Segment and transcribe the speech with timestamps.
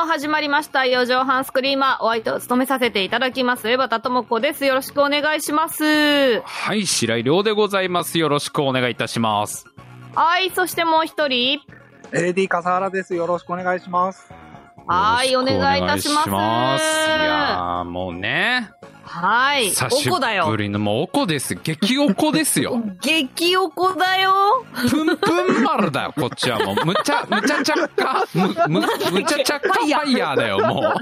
[0.00, 2.04] も始まりました、四畳半スクリーマー。
[2.04, 4.64] お相手を務めさせていただきます、江端智子です。
[4.64, 6.40] よろしくお願いします。
[6.40, 8.18] はい、白井亮でございます。
[8.18, 9.66] よろしくお願いいたします。
[10.14, 11.60] はい、そしてもう一人。
[12.12, 13.14] AD 笠原です。
[13.14, 14.32] よろしくお願いします。
[14.86, 16.22] はい、お願いいたします。
[16.22, 18.70] いしますいやー、もうね。
[19.12, 20.56] はい、久しおこだよぶ。
[20.56, 21.56] りの、もうおこです。
[21.56, 22.80] 激おこですよ。
[23.02, 24.32] 激おこ だよ。
[24.88, 26.86] プンプン丸だよ、こっちはもう。
[26.86, 30.94] むちゃ、むちゃちゃっか、む、む、むちゃちゃっかファイヤーだよ、も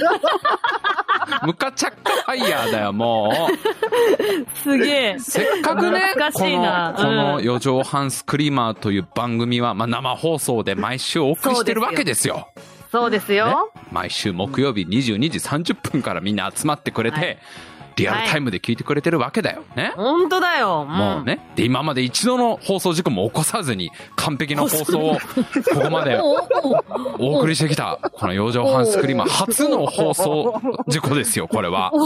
[1.43, 1.47] う。
[1.49, 4.59] むかちゃっかファイヤーだよ、もう。
[4.63, 5.17] すげえ。
[5.19, 6.01] せっかくね、
[6.33, 12.49] こしいなの、このうん四畳半スクリーマーという番組は、まあ、生放送で毎週お送りしてるわけですよ。
[12.91, 13.71] そうですねよ。
[13.93, 17.39] 毎週木曜日22時30分からみんな集まってくれて、はい
[17.99, 19.93] リアルタイムで聞いてくれてるわけだよね？
[19.97, 20.85] ほんとだよ。
[20.85, 21.25] んもう。
[21.25, 21.41] ね。
[21.57, 25.19] で、今まで一度の放送事故も起こさずに、完璧な放送を、
[25.75, 26.21] ここまで
[27.19, 31.93] お送りしてきた、この四畳半スクリーマー初の放送事故ですよ、これは。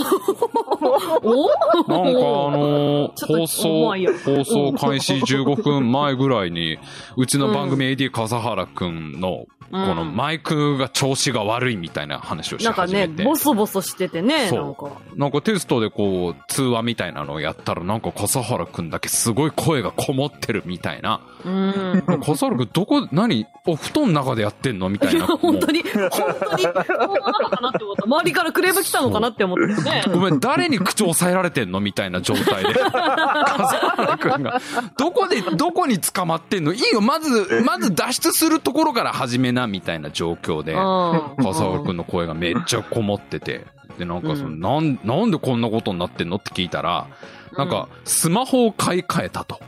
[1.22, 1.48] お
[1.88, 6.78] なんかあの放送放送開始15分前ぐらいに、
[7.16, 13.24] うちの番組 AD 笠原くんの、このマイクが調子が悪いみたいな話をしなんかね、始めて。
[13.24, 14.90] ボソボソしててね、なんか。
[15.16, 21.22] なんかテストでこう、通話みたいなのをやったら、なんか笠原くんだけすごい声がこもってるみたいな。
[21.46, 22.02] うん。
[22.22, 23.46] 笠原くんどこ、何？
[23.64, 25.26] お布団の中でやってんのみたいな。
[25.38, 28.04] 本当もに、本当に、そうなのかなって思った。
[28.04, 30.10] 周りからクレーム来たのかなって思ってねう。
[30.10, 32.74] ごめん、誰に口押さえられてんのみたいな状態で。
[32.82, 34.60] 笠原くんが。
[34.98, 36.72] どこで、どこに捕まってんの？
[36.72, 40.72] いいよ、まず、まず脱出するところから始めな、みたいな状況で。
[40.72, 41.44] うん。
[41.44, 43.64] 笠原くんの声がめっちゃこもってて。
[43.98, 47.06] で、なんかその、なん、なんでこんなことになってんのって聞いたら、
[47.56, 49.60] なんか、スマホを買い替えたと。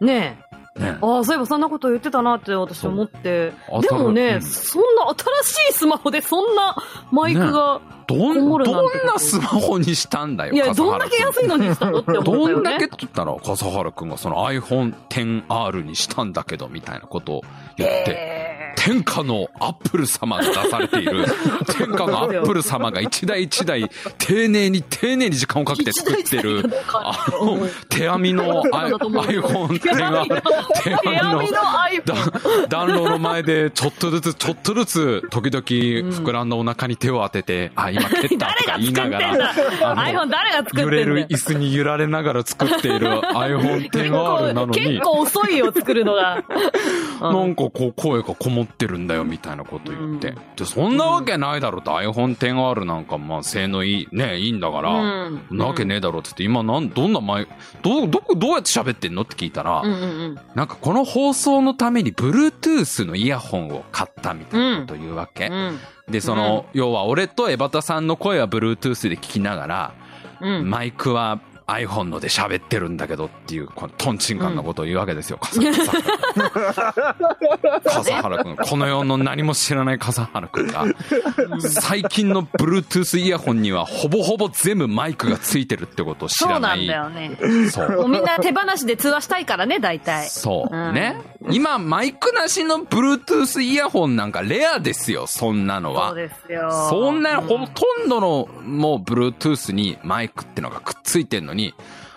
[0.00, 0.54] ねえ。
[0.78, 0.98] ね。
[1.00, 3.52] ああ、そういえばそんなこと言ってたなって私思って。
[3.82, 6.76] でもね、うんそんな新しいスマホでそんな
[7.12, 12.52] マイクが、どこもん、どんなスマホにしたんだよ、いや、どんだけ安いのにしたのって思ったよね。
[12.54, 17.42] どんだけって言ったら、笠原くんがその iPhone XR にしたんだけど、みたいなことを
[17.76, 18.53] 言って、え
[18.84, 21.24] 天下のアップル様が出されている、
[21.78, 30.02] 天下のアップル様が一台一台、丁寧に丁寧に時間をかけて作ってる、あの、手編みの iPhone 手編
[31.40, 39.54] みの暖炉の前で、ちょっとずつ、ちょっとずつ、時々、膨らんだお腹に手を当てて、あ、今蹴ったとか言いながら、
[40.26, 44.78] 誰が作ってんだ揺れる椅子に揺られながら作っている iPhone XR なのに。
[44.78, 46.44] 結、構遅いよ、作るのが。
[47.22, 50.34] なんかこう声がこもってるんだよみたいなこと言って。
[50.56, 57.46] で、そんなわけないだろって iPhone XR なんかまあ性能いい、ね、いいんだから、なわけねえだろって言って、今なん、どんな前、
[57.82, 59.22] どう、どこ、どうやって喋ってんの？
[59.22, 59.82] って聞いたら。
[60.54, 65.46] なんかこの放送のために Bluetooth のイヤホンを買ったみたいなことを言うわけ。
[65.48, 65.78] うん。
[66.08, 69.94] で、その、要は俺と江端さんの声は Bluetooth で聞きながら、
[70.40, 70.68] うん。
[70.68, 75.74] マイクは iPhone ので喋ってるんだけどっていう、このトンチンカンなことを言うわけですよ、笠原
[77.84, 78.56] 笠原くん。
[78.56, 80.84] この世の何も知らない笠原くんが、
[81.60, 86.68] 最近の Bluetooth イヤホンにはほぼほぼ全部マイクがついてるってことを知そうらな。
[86.68, 87.36] ないんだよね。
[87.70, 88.08] そう。
[88.08, 90.28] みんな手放しで通話したいからね、大体。
[90.28, 90.74] そう。
[90.74, 91.20] うんね。
[91.50, 96.18] 今、マイクなしの Bluetooth イヤホンなんかレアですよ、そんなのはそう。
[96.18, 96.70] ですよ。
[96.90, 101.74] そんな、うほとんどの、もう、Bluetooth にマイクってのがくっついてんのに、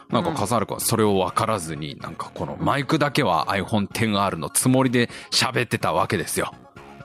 [0.10, 6.54] なんか、笠原君はそれを分からずに、なんかこのマイクだけは iPhone XR のつもりで喋ってたわけですよ。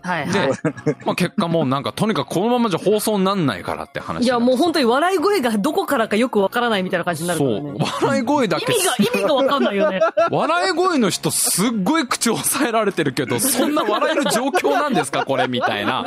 [0.03, 0.53] はいはい。
[0.85, 7.79] で、まあ結果もうなんか、とにかくこのままじゃ放送になんないからって話いや、もうほ本当に笑い声がどこからかよくわからないみたいな感じになるからそうね。。
[8.01, 10.01] 笑い声だけ意味が、意味がわかんないよね。
[10.31, 16.05] 笑い声の人すっごい口を抑えられてるけど、そんな笑える状況なんですかこれみたいな。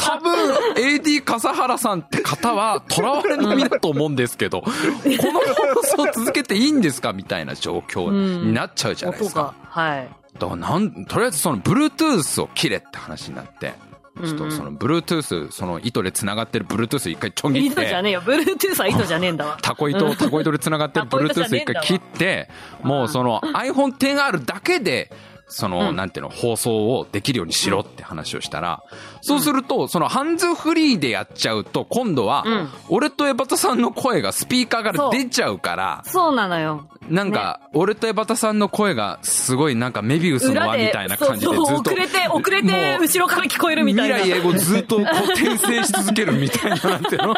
[0.00, 9.40] 多分、AD 笠原さんって方は、囚われの身だと思うんですけど、この放送続けていいんですかみたいな状況になっちゃうじゃないですか。
[9.40, 9.54] 音が。
[9.68, 10.23] はい。
[10.38, 13.74] だからなん、とりあえずその Bluetooth を切れって話になって、
[14.22, 18.22] ちょっとその Bluetooth、その糸で繋がってる Bluetooth 一回ちょん切って、糸じゃねえよ。
[18.22, 19.58] Bluetooth は糸じゃねえんだわ。
[19.62, 22.48] タコ糸、タコ糸で繋がってる Bluetooth 一回切って、
[22.82, 25.10] もうその iPhone XR だけで、
[25.46, 28.82] その、うんなんていうの、放送をできるようにしろって話をしたら、
[29.24, 36.86] そうすると、そのハンズフリーでやっちゃうと、今度はうん、俺とエバタさんの声がスピーカーから出ちゃうから、そうなのよ。
[37.08, 41.62] なんか、俺とエバタさんの声がすごいなんかメビウスの輪みたいな感じでずっと。
[41.62, 44.16] 遅れて、遅れて、後ろから聞こえるみたいな。
[44.16, 47.34] 未来英語ずっとこう転生し続けるみたいな、なんていうの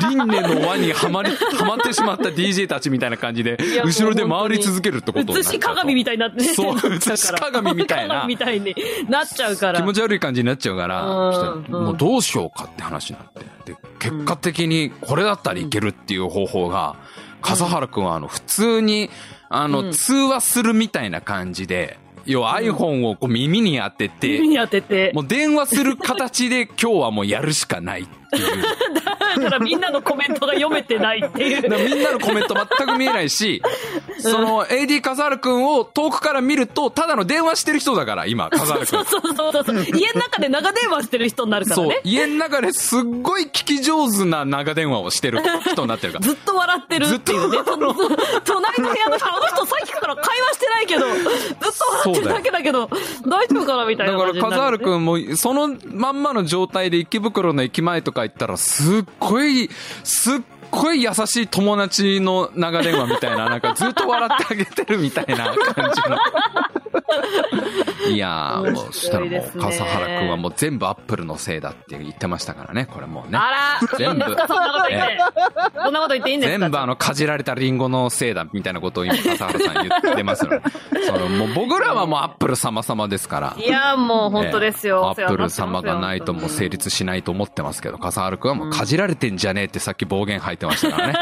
[0.00, 8.26] 輪廻の輪にはまり、はまってしまった DJ たちみたいな感じで、後ろで回り続けるってこと映し鏡みたいになってそう、映し鏡みたいな。
[8.26, 8.74] みたいに
[9.08, 9.80] なっちゃうから。
[9.80, 13.72] 気持ち悪い感じになっちゃうから、うんもうどうしようかって話になって。
[13.72, 16.96] で、結果的にこれだったらいけるっていう方法が、
[17.42, 19.10] 笠原くんはあの、普通に、
[19.48, 25.10] あの、うん通話するみたいな感じで、要は iPhone をこう耳に当てて、耳に当てて。
[25.14, 28.62] もう電話する形で今日はもうやるしかないっていう。
[28.94, 31.62] だからみんなのコメントが読めてないっていう。
[31.62, 33.62] みんなのコメント全く見えないし、
[34.18, 39.04] その AD 笠原くんを遠くから見ると、ただの電話してる人だから、今、笠原くんそう。
[39.04, 39.20] そう
[39.52, 39.84] そうそう。
[39.96, 42.00] 家の中で長電話してる人になるからそうね。。
[42.04, 46.26] 家の中ですっごい聞き上手な長電話をしてる人になってるから。
[46.26, 47.58] ずっと笑ってるっていうね。
[47.64, 47.94] その
[48.44, 52.90] 隣の部屋の人、あの人さっきから会話してないけど、ずっと笑ってるだけだけど、
[53.26, 59.68] 大丈夫かなみたいだから、笠原くんも、そのまんまの状態で池袋の駅前とか行ったら、すっごい、
[60.04, 60.40] すっ
[60.70, 66.18] ごい優しい友達の長電話みたいな、なんかずっと笑ってあげてるみたいな感じの。
[68.08, 73.38] いやー、もう、そしたらもう、笠原くんはもう全部アップルのせいだって言ってましたからね、これもうね。
[73.38, 74.46] あら、全部 そんなこ
[74.82, 75.18] と言って。
[75.84, 76.58] そんなこと言っていいんですか？
[76.60, 80.62] 全部あの、かじられたリンゴのせいだ、みたいなことを今、笠原さん言ってますよね。
[81.06, 83.54] その、もう僕らはもうアップル様様ですから。
[83.58, 85.08] いや、もう本当ですよ。
[85.10, 91.14] アップル様がないともう成立しないと思ってますけど、笠原くんはもうかじられてんじゃねえってさっき暴言吐いてましたからね。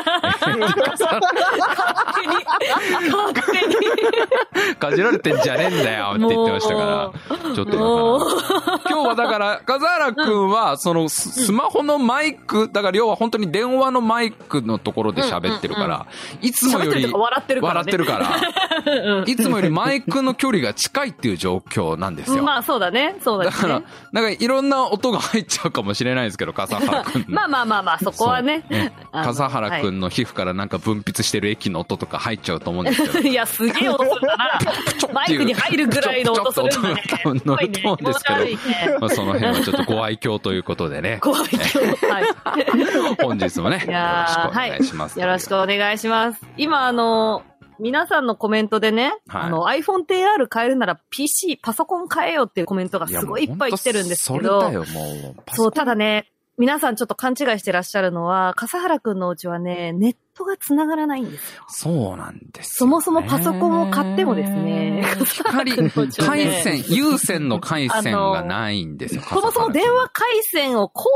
[4.79, 7.73] かじられてんじゃねえんだよって言ってましたから、ちょっと
[8.89, 16.07] 今日はだから、笠原くんは、そのススマホのマイク、だから要は本当に電話のマイクのところで喋ってるから、
[16.41, 17.63] いつもより、笑ってる
[18.05, 22.43] からいつもよりマイクの距離が近いっていう状況なんですよ。
[22.43, 23.17] まあそうだね。
[23.23, 23.51] そうだね。
[23.51, 23.83] だから、
[24.13, 27.27] なんかいろんな音が入っちゃうかもしれないですけど、笠原くんの。
[27.35, 28.65] まあまあまあまあ、そこはね。
[29.29, 33.19] 笠原くんの皮膚からなんか分泌してる液の音とか入っちゃうと思うんですけど。
[33.21, 35.13] いや、すげえ音するんだな。
[35.13, 35.89] マイクに入る。
[35.89, 37.03] ぐらいの音するんだね。
[37.09, 38.03] 多分乗ると思う。
[38.03, 38.57] んですけどね
[39.01, 40.63] まあその辺はちょっとご愛嬌という。
[40.69, 41.19] ことでね。
[41.23, 42.07] 怖い今日。
[42.07, 42.25] はい。
[43.23, 45.19] 本日もね、いよろしくお願いします。
[45.19, 46.41] はい、よろしくお願いします。
[46.59, 47.43] 今、あの、
[47.81, 52.67] 皆さんのコメントでね、はいあの、iPhone XR 変えるなら PC、パソコン変えよっていう。
[52.67, 55.55] コメントがすごいいっぱい来てるんですけど、それだよ、もう。
[55.55, 61.65] そう、ただね、皆さんちょっと勘違いしてらっしゃるのは、笠原くんのうちはね、ネットが繋がらないんですよ。
[61.69, 69.23] そうなんですね、もそもパソコンを買ってもですね光、回線、有線の回線がないんですよ。
[69.23, 71.09] そもそも電話回線を工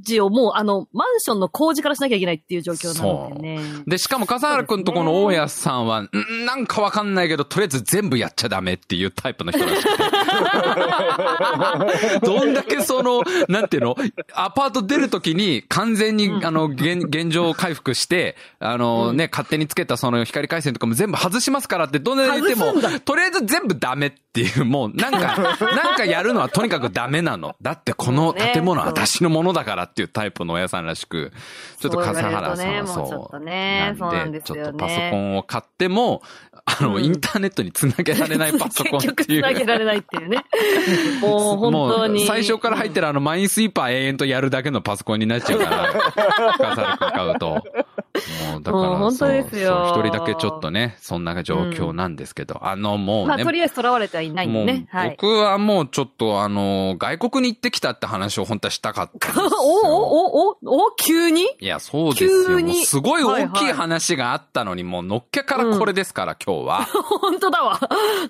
[0.00, 3.60] 事をもう、あの、マンションの工事からしなきゃいけないっていう状況なのでね。
[3.86, 6.10] で、しかも笠原くんとこの大家さんは、ん
[6.46, 10.04] なんかわかんないけど、とりあえず全部やっちゃダメっていうタイプの人らしくて。
[12.26, 13.96] どんだけその、なんていうの
[14.34, 18.36] アパート出るときに完全に、あの、現、現状回復して、
[18.70, 27.56] あのね、勝手につけたその光回線とかも全部外しますからってどんなに言ってもとりあえず全部ダメっていう、もうなんか、 なんかやるのはとにかくダメなの。
[27.62, 31.32] だってこの建物は私のものだからっていうタイプの親さんらしく、
[31.80, 36.22] ちょっと笠原さんはそう言われるとねもうねそうなんですよねちょっとパソコンを買っても、
[36.64, 39.42] あの、うんインターネットにつなげられないパソコン結っていう。
[39.42, 40.44] 局繋げられないっていうね。
[41.22, 42.26] もう本当に。
[42.26, 45.92] 最初から入ってるあのマインスイーパー永遠とやるだけのパソコンになっちゃうから、
[46.58, 47.64] 笠原くん買うと。
[48.50, 53.28] もうだから本当ですよ一人だけちょっとね、そんな状況なんですけど、あのもうね。
[53.28, 54.86] まあ、とりあえず囚われてはいないんでね。
[54.90, 55.10] はい。
[55.10, 59.48] 僕はもうちょっとあの、外国に行ってきたって話を本当はしたかったんですよ。
[59.58, 61.46] おおおおお急に？
[61.60, 62.60] いや、そうですよ。
[62.60, 66.84] もうすごい大きはい話があったのに、もうのっけからこれですから、今日は。
[67.20, 67.78] 本当だわ。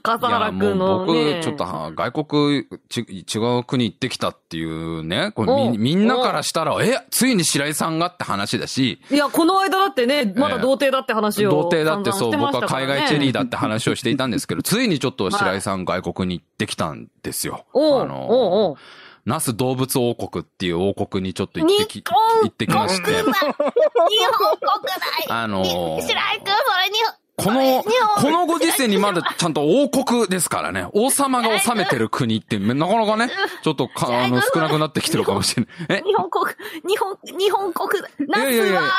[0.02, 1.34] 笠いや、原もうくんの、ね。
[1.34, 11.50] 僕、ちょっとは外国ち、違う国行ってきたっていうね、これみんなからしたら、え、ついに白井さんがって話だし、いや、この間だってね、まだ童貞だって話を。
[11.50, 17.64] 童貞だってそう、僕は海外チェリーだって話をしていたんですけど、 ついにちょっと白井さん外国に行ってきたんですよ。
[17.72, 18.76] おうあの、おうおう
[19.24, 22.14] 那須動物王国っていう王国にちょっと行ってき、行
[22.46, 25.26] ってきまして、日本国内。
[25.28, 26.96] あのー白井くん、それに、
[27.38, 27.84] この、
[28.20, 30.88] このご時世にまだちゃんと王国ですからね。
[30.92, 33.30] 王様が治めてる国って、なかなかね、
[33.62, 35.98] ちょっとか、あの、少なくなってきてるかもしれない。
[36.00, 36.02] え？
[36.04, 36.46] 日本国、
[36.84, 38.92] 日本、日本国、ナいやいやいやスは、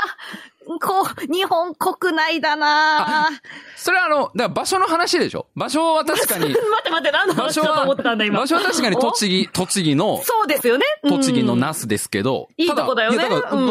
[0.78, 3.40] こう、日本国内だなぁ
[3.76, 5.48] それはあの、だから場所の話でしょ？
[5.56, 8.40] 場所は確かに、 待って待って、何の場所話だと思ってたんだ、今。
[8.40, 10.86] 場所は確かに栃木、栃木のお、そうですよね。
[11.04, 12.50] うん栃木の那須ですけど。
[12.58, 13.26] いいとこだよね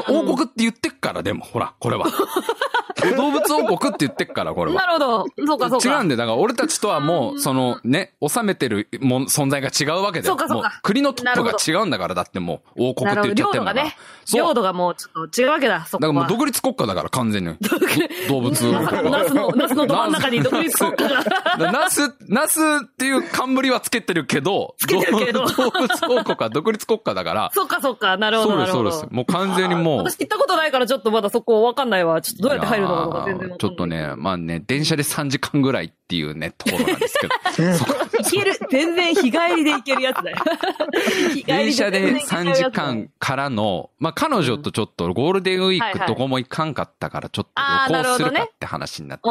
[0.09, 2.07] 王国って言ってっから、でも、ほら、これは。
[3.17, 4.81] 動物王国って言ってっから、これは。
[4.81, 5.27] なるほど。
[5.47, 5.99] そうか、そうか。
[5.99, 10.27] 違うんで、だから俺たちとはもう、そのね、治めてるもん存在が違うわけで。
[10.27, 13.11] そうかそうかも国のトップが違うんだから、だってもう、王国。
[13.11, 13.85] って言っちゃって領土がるんだから。
[13.85, 13.97] ね。
[14.35, 16.13] 領土がもうちょっと違うわけだ、そこは。
[16.13, 17.57] だからもう独立国家だから、完全に。
[18.29, 19.19] 動物王国は。
[19.19, 21.25] ナスの、ナスのど真ん中に独立国家が。
[21.59, 28.17] だナス、ナスっていう冠はつけてるけど、つけてるけど動物王国は独立国家だから、そうか、そうか。
[28.17, 28.91] なるほど、そうです、なるほど。
[28.93, 29.15] そうです。
[29.15, 32.21] もう完全にもう、私行ったことないからちょっとまだそこわかんないわ。
[32.21, 32.88] ちょっとどうやって入る
[33.59, 37.75] ちょっとね、まあね、電車で3時間ぐらいっていうね、ところなんですけど。
[37.77, 38.59] そこ行ける。
[38.71, 40.37] 全然日帰りで行けるやつだよ。
[41.35, 47.51] 日帰り電車で全然行けちゃう3時間からの、まあ彼女とちょっとゴールデンウィークどこも行かんかったからちょっと
[47.91, 49.29] 旅行するかって話になって。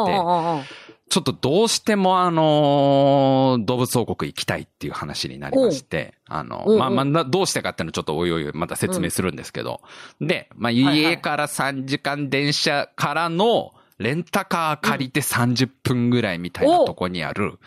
[1.08, 9.80] ちょっとどうしてもあのー動物王国行きたいっていう話になりまして、あのまあまあな、どうしてかっていうのちょっとおいおいまた説明するんですけど、
[10.20, 17.58] で、まあ家から3時間電車からのレンタカー借りて30分ぐらいみたいなとこにある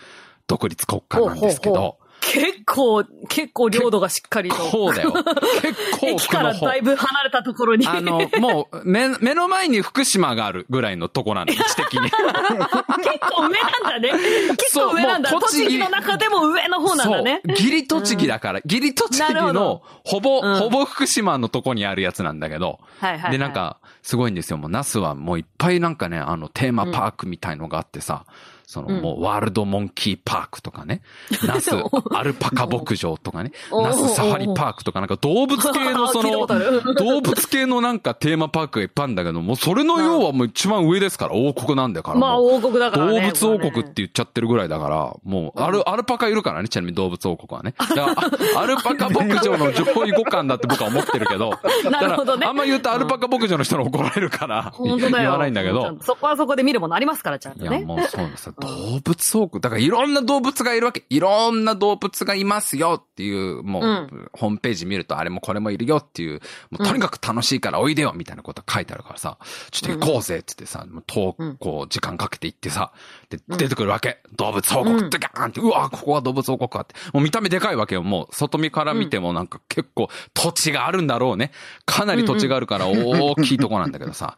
[0.48, 4.56] 独立国家なんですけど、結構、結構領土がしっかりと。
[4.56, 5.12] こうだよ。
[5.62, 7.88] 結構駅からだいぶ離れたところに。
[7.88, 12.02] あの、もう、目、目の前に福島があるぐらいのとこなの、 位置的に。
[12.02, 14.12] 結構上なんだね。
[14.56, 15.32] 結構上なんだ。
[15.32, 17.42] 栃木栃木の中でも上の方なんだね。
[17.44, 17.56] そう。
[17.56, 23.32] 義理栃木だから、義理栃木なるほどの、ほぼ、うんほぼ福島のとこにあるやつなんだけど、はいはいはい。
[23.32, 24.58] で、なん、か、すごいんですよ。
[24.58, 28.26] もう、ナスはもういっぱいなんかね、あの、テーマパークみたいのがあってさ、
[28.72, 31.02] その、うんもう、ワールドモンキーパークとかね、
[31.46, 31.72] ナス、
[32.14, 36.48] アルパカ牧場とかね、おナスサファリパークとか、なんか動物系のその
[36.96, 42.18] 動物系のなんかテーマパークがいっぱいあるんだけど、もうそれの要はもう一番上ですから、王国なんだから。
[42.18, 43.20] まあ王国だからね。
[43.20, 47.74] 動物王国って言っちゃってるぐらいだから、もう、アル、アルパカいるからね、ちなみに動物王国はね。
[47.78, 48.16] だから、あ
[48.62, 51.54] アルパカ牧場の上位互換だって僕は思ってるけど、
[51.92, 54.72] なるほどねあんま言うとアルパカ牧場の人に怒られるから。
[54.80, 57.86] 言わないんだけどそこはそこで見るものありますから、ちゃんいや、とね。
[57.86, 58.54] もうそうですよ。
[58.62, 59.62] 動物王国。
[59.62, 61.04] だからいろんな動物がいるわけ。
[61.10, 66.40] いろんな動物がいますよっていう、もう、うんホームページ見るとあれもこれもいるよっていう、
[66.70, 69.38] もうとにかく楽しいからおいでよみたいなこと書いてあるからさ、
[69.72, 72.92] ちょっと行こうぜってってさ、もう遠くこう時間かけて行ってさ、
[73.30, 74.20] で、出てくるわけ。
[74.36, 76.96] 動物王国ってガーンって、うわ、ここは動物王国かって。
[77.14, 78.04] もう見た目でかいわけよ。
[78.04, 81.52] もう外見から見てもなんか結構土地があるんだろうね。
[81.86, 84.38] かなり土地があるから大きいとこなんだけどさ、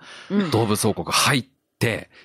[0.51, 1.52] 動物王国入って、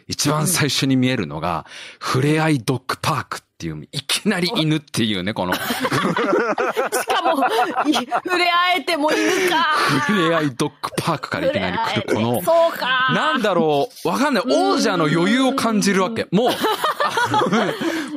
[0.06, 1.66] 一番最初に見えるのが、
[1.98, 5.66] ふれあいドッグパークっていう、いきなり犬っていうね、この、しか
[7.34, 7.44] も、
[7.88, 9.62] い触れ合えても犬か。
[10.06, 13.10] ふれあいドッグパークからいきなり来る、この、そうか。
[13.14, 14.44] なんだろう、わかんない。
[14.46, 16.26] 王者の余裕を感じるわけ。
[16.30, 16.50] もう、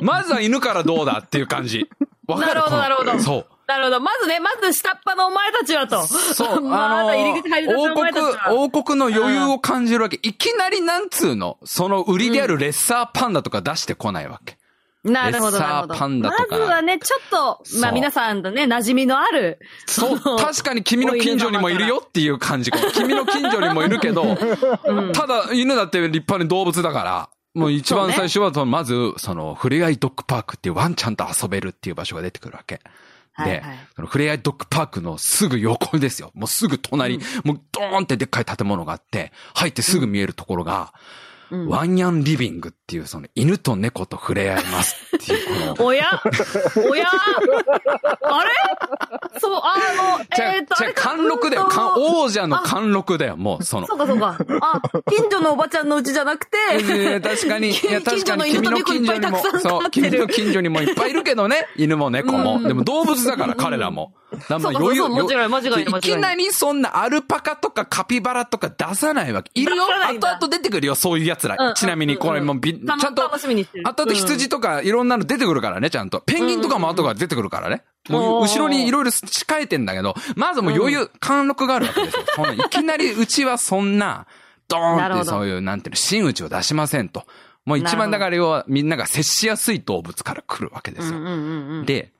[0.04, 1.88] まずは犬からどうだっていう感じ。
[2.26, 2.54] わかる？
[2.54, 3.46] なるほどなるほどそう。
[3.66, 4.00] なるほど。
[4.00, 6.02] まずね、まず下っ端のお前たちはと。
[6.06, 8.52] そう、 まあ入り口入り王国前たち、は。
[8.52, 10.18] 王国の余裕を感じるわけ。
[10.22, 14.58] いきなりなんつうの、その売りであるレッサーパンダとか出してこないわけ。
[15.04, 15.94] なるほど、レッサーなるほど。
[15.94, 19.58] パンダとかまずはね、ちょっと、まあ皆さんとね、馴染みのある。
[19.86, 22.70] そう、の確かに君の近所にもいるよっていう感じ。
[22.70, 24.36] 君の近所にもいるけど、
[25.12, 32.80] ただ犬だって立派に動物だから、もう一番最初はその、まず、その、ふれあいドッグパークっていうワンちゃんと遊べるっていう場所が出てくるわけ。
[33.36, 36.30] ではいはい、そのふれあいドッグパークのすぐ横ですよ。
[36.34, 40.92] もうすぐ隣、もうドーンってでっかい建物があって、入ってすぐ見えるところが、
[41.68, 46.22] ワンヤンリビングっていうその犬と猫と触れ合いますっていう この、おや？
[46.90, 47.06] おや？
[48.22, 48.50] あれ？
[49.38, 49.74] そう、あ
[50.18, 51.68] の、えーっと、あ貫禄だよ。
[51.96, 53.94] 王者の貫禄だよ、もう、そのそ。
[53.94, 54.38] うかそうか。
[54.60, 54.80] あ、
[55.10, 62.56] 近所のおばちゃんのうちじゃなくて、いや確かに、 いや確かに君の近所にもそう、君の近所にもいっぱいいるけどね、犬も猫も。
[62.56, 64.14] うんでも動物だから、彼らも。
[64.32, 69.50] だからまあそうかそうそう間違いないいきなりそんなアルパカとかカピバラとか出さないわけ。
[69.54, 71.56] いるよ後々出てくるよ、そういう奴ら。
[71.58, 76.20] うんちなみにこれもび、ちうんゃんと、後々羊とかいろんなの出てくるからね、ちゃんと。
[76.20, 77.82] ペンギンとかも後から出てくるからね。
[78.08, 82.22] もう後ろにいろいろ仕替えてんだけど、まずもう余裕、貫禄があるわけですよ。
[82.66, 84.26] いきなりうちはそんな、
[84.68, 87.24] ドーンってそういう、なんていうの、真打ちを出しませんと。
[87.64, 91.84] もう一番だから要はみんなが接しやすい動物から来るわけですよ。
[91.84, 92.12] で、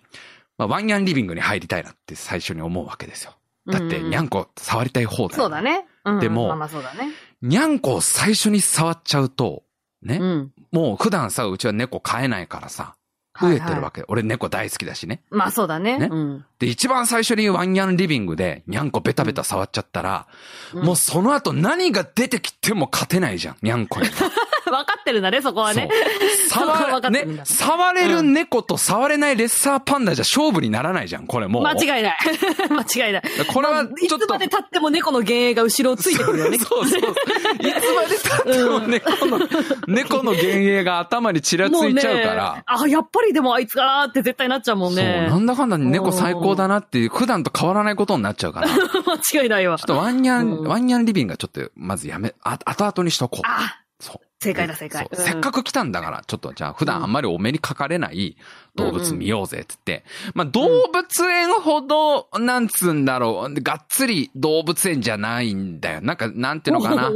[0.62, 3.32] まあ、ワンニャンリビングに入りたいなって最初に思うわけですよ。
[3.66, 5.86] だって、にゃんこ触りたい方だよそうだね。
[6.04, 7.10] うんでもまあまあそうだね。
[7.42, 9.62] にゃんこを最初に触っちゃうと、
[10.02, 10.52] ね、うん。
[10.72, 12.96] もう普段さ、うちは猫飼えないからさ、
[13.40, 14.04] 増えてるわけ。
[14.08, 15.22] 俺猫大好きだしね。
[15.30, 15.98] まあそうだね。
[15.98, 16.44] ねうん。
[16.58, 20.26] で、一番最初にワンニャンリビングで、にゃんこベタベタ触っちゃったら、
[20.74, 24.12] うんもうその後何が出てきても勝てないじゃん、にゃんこには。
[24.72, 25.88] 分かってるんだね、そこはね。
[26.48, 31.62] 触れ、ね触れる猫と触れないレッサーパンダじゃ勝負にならないじゃん、これもう。
[31.62, 32.16] 間違いない。
[32.70, 33.22] 間違いない。
[33.48, 36.58] これはまあいちょっとつまで経っても猫の幻影が後ろをついてくるよね。
[36.58, 37.00] そうそう。
[37.00, 39.38] いつまで経っても猫の、
[39.86, 42.54] 猫の幻影が頭にちらついちゃうから。
[42.54, 45.26] ね、あ、やっぱりでもあいつかなーって絶対なっちゃうもんそう、ね。
[45.28, 48.68] なんだかんだ猫最高だなっていう、普段と変わらないことになっちゃうから。
[48.68, 48.72] ち
[49.38, 49.78] ょ間違いないわっ。
[49.78, 53.42] とワンニャン、うんワンニャンリビングがちょっと、まずやめ、あ、後々にしとこう。
[53.44, 54.31] あ、そう。
[54.42, 58.36] 正解だ正解そううんせっかく来たんだから、ちょっとじゃあ普段あんまりお目にかかれない
[58.74, 60.04] 動物見ようぜって言って。
[60.34, 66.00] まあ動物園ほど、なんつうんだろう、がっつり動物園じゃないんだよ。
[66.00, 67.12] なんか、なんていうのかな。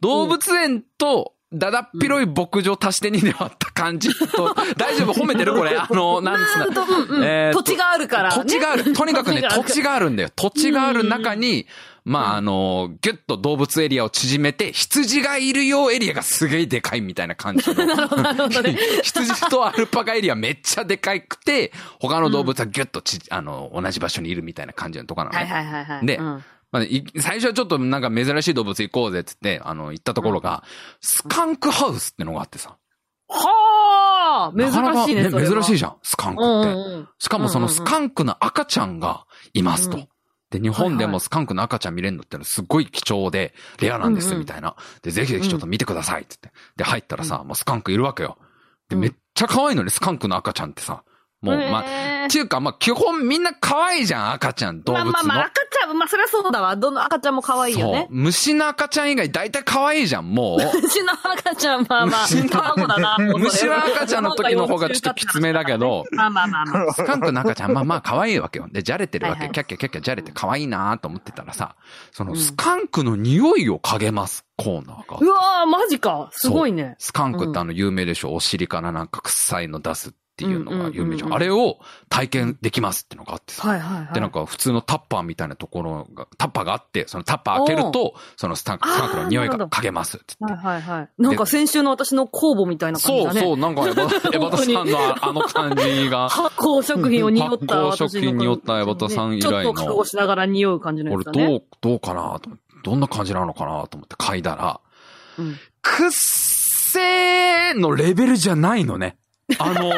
[0.00, 5.12] 動物園と、だだっ広い牧場足して2で割った感じと、 大丈夫？
[5.12, 5.52] 褒めてる？
[5.54, 5.74] これ。
[5.76, 6.82] あの、なんつうんだ。
[6.82, 8.36] うんうんえーと土地があるから、ね。
[8.36, 8.92] 土地がある。
[8.92, 10.30] とにかくね、 土地ががあるんだよ。
[10.36, 11.66] 土地がある中に、
[12.04, 17.86] まあ、あの、ぎゅっと動物エリアを縮めて、羊がいるよエリアがすげえでかいみたいな感じの。
[17.86, 18.78] なるほどね。
[19.02, 25.44] 羊とアルパカエリアめっちゃでかくて、他の動物はぎゅっとち、あの、同じ場所にいるみたいな感じのとこなのね。
[25.44, 26.06] はいはいはいはい。
[26.06, 30.62] でうんまあ、い最初はちょっとなんか珍しい動物行こうぜって言って、あの、行ったところが、
[31.00, 32.76] スカンクハウスってのがあってさ。
[33.28, 37.08] はあ珍しいね、珍しいじゃん、スカンクって。
[37.18, 39.98] しかもそのスカンクの赤ちゃんがいますと。
[40.52, 44.76] うんで、日本でもスカンクの赤ちゃん見れるのってのはすごい貴重で、レアなんです、みたいな。
[45.02, 46.60] で、ぜひぜひちょっと見てくださいって言って。
[46.76, 48.38] で、入ったらさ、もうスカンクいるわけよ。
[48.88, 51.04] で、うんめっちゃ可愛いのね、スカンクの赤ちゃんってさ。
[51.42, 55.12] もう、まあ、っていうか、まあ、基本みんな可愛いじゃん、赤ちゃん、動物の。
[55.12, 56.76] まあまあまあ、赤ちゃん、まあそりゃそうだわ。
[56.76, 58.06] どの赤ちゃんも可愛いよそうね。。
[58.10, 60.58] 虫の赤ちゃん以外大体可愛いじゃん、もう。
[60.82, 63.16] 虫の赤ちゃん、まあまあ、 卵だな。
[63.38, 66.92] 虫の赤ちゃんの時の方がちょっときつめだけど、まあまあまあまあ。
[66.92, 68.68] スカンクの赤ちゃん、まあまあ可愛いわけよ。
[68.70, 69.40] で、じゃれてるわけ。
[69.40, 71.74] はいはいキャッキャキャッキャじゃれて可愛いなと思ってたらさ、
[72.12, 75.18] そのスカンクの匂いを嗅げます、コーナーが。
[75.20, 76.28] うわー、マジか。
[76.32, 76.94] すごいね。
[76.98, 80.12] スカンクってあの有名でしょ、お尻からなんか臭いの出す
[80.46, 81.26] っていうのが有名じゃ。
[81.26, 81.78] うんあれを
[82.08, 83.68] 体験できますってのがあってさ。
[83.68, 84.14] はいはいはい。
[84.14, 90.66] で、なんか普通のタッパーみたいなところが、タッパーがあって、そのタッパー開けると、そのスタンク、スカンクの匂いが嗅げますって言って。
[90.66, 91.08] はいはいはい。
[91.18, 93.40] なんか先週の私の酵母みたいな感じだね。
[93.40, 96.28] そうそう、なんかエバエバタさんのああの感じが。
[96.28, 101.46] 発酵食品を匂った発酵食品に匂った江端さん以来のちょっと覚悟しながら匂う感じのや俺つだね。
[101.46, 104.80] どう、どうかなと思って、どんな感じなのかなと思って嗅いだら、
[105.38, 109.16] うんくっせーのレベルじゃないのね。
[109.58, 109.92] あの、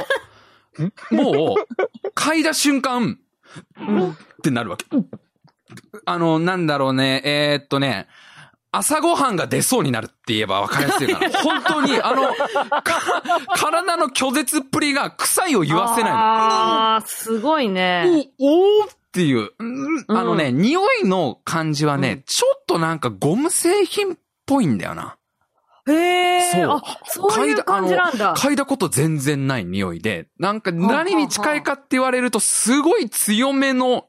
[1.10, 3.18] もう、嗅いだ瞬間、
[3.78, 4.86] うんってなるわけ。
[6.04, 8.08] あの、なんだろうね、えーっとね、
[8.74, 11.30] 朝ごはんが出そうになるって言えば分かりやすいかな。
[11.40, 12.32] 本当に、あの、
[12.82, 12.82] か
[13.54, 16.18] 体の拒絶っぷりが臭いを言わせないの。
[16.18, 18.32] ああ、すごいね。
[18.38, 19.50] お、おーっていう。
[19.58, 25.16] うんあのね、匂いの感じはね、うんちょっとなんかゴム製品っぽいんだよな。
[25.88, 26.52] へえ。
[26.52, 28.34] そうあ、そういう感じなんだ。
[28.34, 34.06] 嗅いだこと全然ない匂いで、なんか何に近いかって言われると、すごい強めの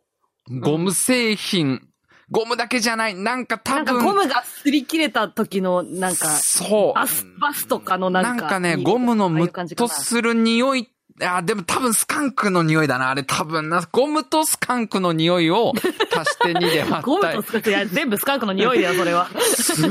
[0.49, 1.81] ゴム製品。
[2.29, 3.15] ゴムだけじゃない。
[3.15, 4.05] なんか多なんか分。
[4.05, 6.99] ゴムが擦り切れた時の、なんか、そう。
[6.99, 8.27] アスバスとかのなか。
[8.29, 10.89] なんんかね、ゴムのムッとする匂い、
[11.21, 13.11] あ、でも多分スカンクの匂いだな。
[13.11, 13.87] あれ多分な。
[13.91, 15.83] ゴムとスカンクの匂いを足
[16.31, 19.29] して2で割ゴムったとスカンク、いや、全部スカンクの匂いだよ、 それは。
[19.55, 19.89] すっ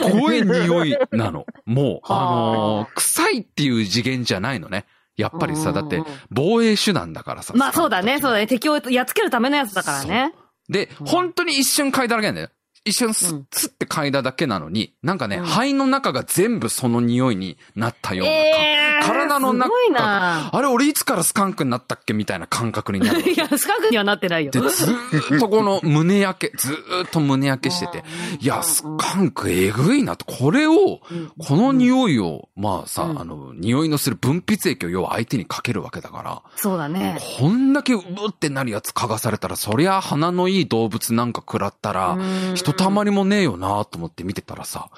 [0.00, 1.44] ごい匂いなの。
[1.66, 4.86] もう、はああのー臭いっていう次元じゃないのね。
[5.16, 7.52] やっぱりさ、だって、防衛手段だからさ。
[7.54, 8.36] まあそうだね、そうだ。
[8.36, 8.46] だね。
[8.46, 10.32] 敵をやっつけるためのやつだからね。
[10.70, 12.48] で、本当に一瞬嗅いだだけなんだよ。
[12.84, 13.40] 一瞬スうん。
[13.40, 15.44] ッ、スッって嗅いだだけなのに、なんかね、うん。
[15.44, 20.50] 肺の中が全部その匂いになったような感、えー体の中すごいな。
[20.52, 23.20] あれ俺いつからスカンクになったっけみたいな感覚になる。
[23.32, 24.52] いや、スカンクにはなってないよ。
[24.52, 28.04] で、ずーっとこの胸焼け、ずーっと胸焼けしてて、
[28.40, 31.00] いや、スカンクえぐいなと、これを、
[31.38, 33.20] この匂いを、まあさ、うん。
[33.20, 37.18] あの、匂いのする分泌液を要は相手にかけるわけだから、そうだね。
[37.38, 44.90] こんだけうってなるやつ嗅がされたら、そりゃ鼻のいい動物なんか食らったらうん、ひとたまりもねえよなと思って見てたらさ、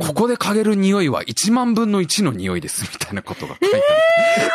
[0.00, 3.84] ここで嗅げる匂いは1万分の1の匂いです、みたいなことが書いてあって。
[3.84, 4.50] は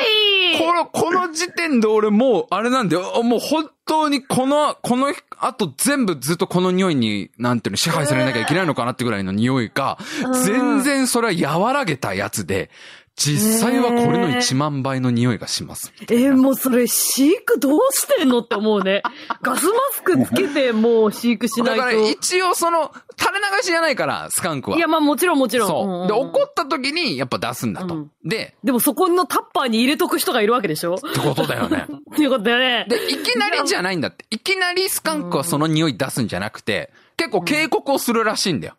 [0.00, 3.22] いこの、この時点で俺もう、あれなんだよ。
[3.22, 9.98] もう本当にこの、この後全部ずっとこの匂いに、なんていうの、支配されなきゃいけないのかなってぐらいの匂いが、
[10.44, 12.70] 全然それは和らげたやつで、
[13.16, 15.92] 実際はこれの1万倍の匂いがします。
[16.02, 18.40] えーもうそれ、飼育どうしてんの？
[18.40, 19.02] って思うね。
[19.40, 21.82] ガスマスクつけて、もう飼育しないと。
[21.82, 24.76] だから一応その、垂れ流しじゃないから、スカンクは。
[24.76, 25.68] いや、まあもちろんもちろん。
[25.68, 26.02] そう。
[26.02, 27.94] んんで、怒った時にやっぱ出すんだと。
[27.94, 30.94] うんで、でもそこのタッパーに入れとく人がいるわけでしょ？
[30.96, 31.86] ってことだよね。
[32.12, 32.86] っていうことだよね。
[32.88, 34.26] で、いきなりじゃないんだって。
[34.30, 38.74] いきなりスカンクはその匂い出すんじゃなくて、結構警告をするらしいんだよ。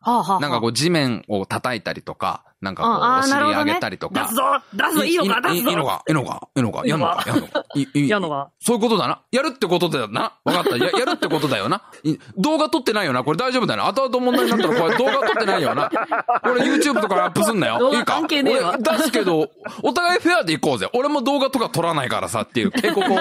[0.00, 0.40] はあはあ。
[0.40, 4.22] なんかこう地面を叩いたりとか、なんかこうお尻上げたりとか。
[4.22, 4.42] 出すぞ
[4.74, 5.40] 出すぞいいのか？
[5.40, 6.02] 出すぞいいのか？
[6.08, 6.48] いいのか？
[6.54, 6.82] いいのか？
[6.86, 7.24] やんのか？
[7.26, 7.64] やんのか？
[7.74, 8.50] いいいやんのか？
[8.60, 9.22] そういうことだな。
[9.30, 10.34] やるってことだよな。
[10.44, 10.76] わかった。
[10.76, 11.82] や、やるってことだよな。
[12.02, 13.22] い動画撮ってないよな。
[13.22, 13.88] これ大丈夫だよな。
[13.88, 15.88] 後々問題になったらこれ動画撮ってないよな。
[15.88, 17.94] これ YouTube とかにアップすんなよ。
[17.94, 18.14] いいか？
[18.18, 19.50] 関係ねえわ俺出すけど、
[19.82, 20.88] お互いフェアで行こうぜ。
[20.94, 23.16] 俺も動画とか撮らないからさっていう警告を、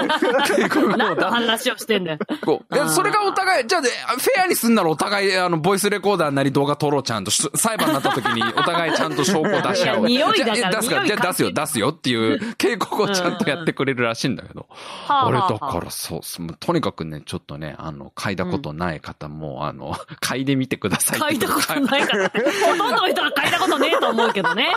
[0.48, 2.18] 警告を何の出話をしてんだよ。
[2.44, 10.06] こうそれがお互い、じゃあね、フェアにすんならお互い、あの、ボイスレコーダーなり動画撮ろうちゃんと、し裁判になった時にお互いちゃんと証拠出し合おう。
[10.06, 10.96] 匂いだから出すか？
[11.02, 14.68] ら、じゃあ出すよ、出すよっていう警告をちゃんとやってくれるらしいんだけど。
[14.70, 16.22] はあ俺はあはあだからそう、
[16.60, 22.30] とにかくね、ちょっとね、あの、嗅いだことない方も、あの、 嗅いでみてください嗅いだことないから。
[22.34, 24.68] ほとんどの人が嗅いだことねえと思うけどね。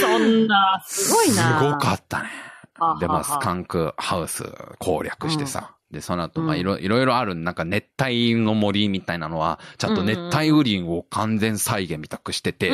[0.00, 1.58] そんな、すごいな。
[1.58, 2.30] すごかったね。
[3.00, 4.44] で、まあ、スカンクハウス
[4.78, 5.72] 攻略してさ。
[5.90, 12.70] で、その後、まあ、いろ、いろいろある、なんか熱帯の森みたいなのは、ちゃんと熱帯雨林を完全再現みたくしてて。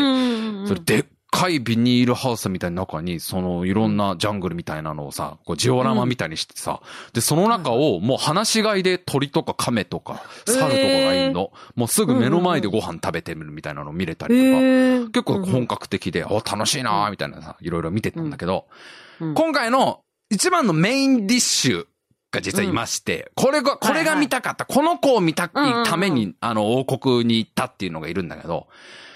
[0.66, 6.82] それでっかいビニールハウスみたいな中に、そのいろんなジャングルみたいなのをさ、こうジオラマみたいにしてさ、
[7.14, 11.50] で、その中をもう放し飼いで鳥とか亀とか猿とかがいるの。
[11.74, 15.10] もうすぐ目の前でご飯食べてみるみたいなのを見れたりとか。
[15.10, 18.66] 結構本格的で、お、楽しいなーみたいなさ、いろいろ見てたんだけど、
[19.18, 19.34] うん。
[19.34, 21.86] 今回の一番のメインディッシュ
[22.32, 25.50] が実はいまして、これが、これが見たかった、この子を見たい
[25.84, 28.68] ためうんうんに、あの、王国に行ったっていうのがいるんだけど、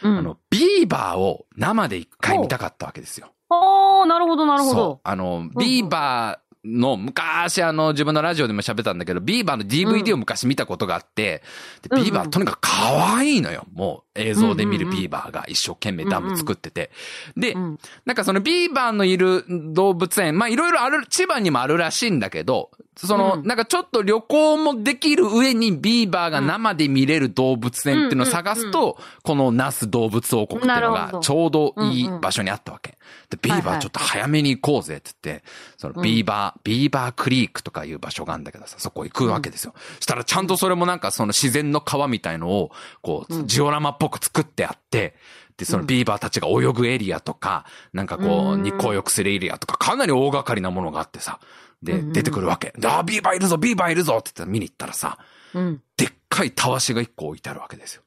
[0.02, 3.32] うんあの、ビーバーを生で一回見たかったわけですよ。
[3.48, 5.00] ああ、なるほど、なるほそうど。。
[5.02, 11.42] あの、ビーバーの、昔あの、自分のラジオでも喋ったんだけど、ビーバーの DVD を昔見たことがあって、
[11.88, 13.66] でビーバーとにかく可愛いのよ。
[13.72, 16.90] もう映像で見るビーバーが一生懸命ダム作ってて。
[17.36, 17.78] で、うん。
[18.04, 23.46] なんかそのビーバーのいる動物園、まあいろいろある、千葉にもあるらしいんだけど、その、うん。
[23.46, 32.96] なんかちょっと旅行もできる上にビーバーが生で見れる動物園っていうのを探すと、この那須動物王国っていうのがちょうどいい場所にあったわけ。
[33.28, 35.44] で、ビーバーちょっと早めに行こうぜって言って、
[35.76, 39.74] そのビーバー、ビーバークリークとかいう場所があるんだけどさ、そこ行くわけですよ。
[40.00, 42.70] したらちゃんとそれもなんかその自然の川みたいのを、
[43.02, 45.14] こう、ジオラマっぽく作ってあって、
[45.56, 51.40] で、そのビーバーたちが泳ぐエリアとか、なんかこう、日光浴するエリアとか、かなり大掛かりなものがあってさ、
[51.82, 52.72] で、出てくるわけ。
[52.78, 55.18] で、あー、ビーバーいるぞ、ビーバーいるぞって言って見に行ったらさ、
[55.54, 55.82] うん。
[55.96, 58.02] でっかいたわしが一個置いてあるわけですよ。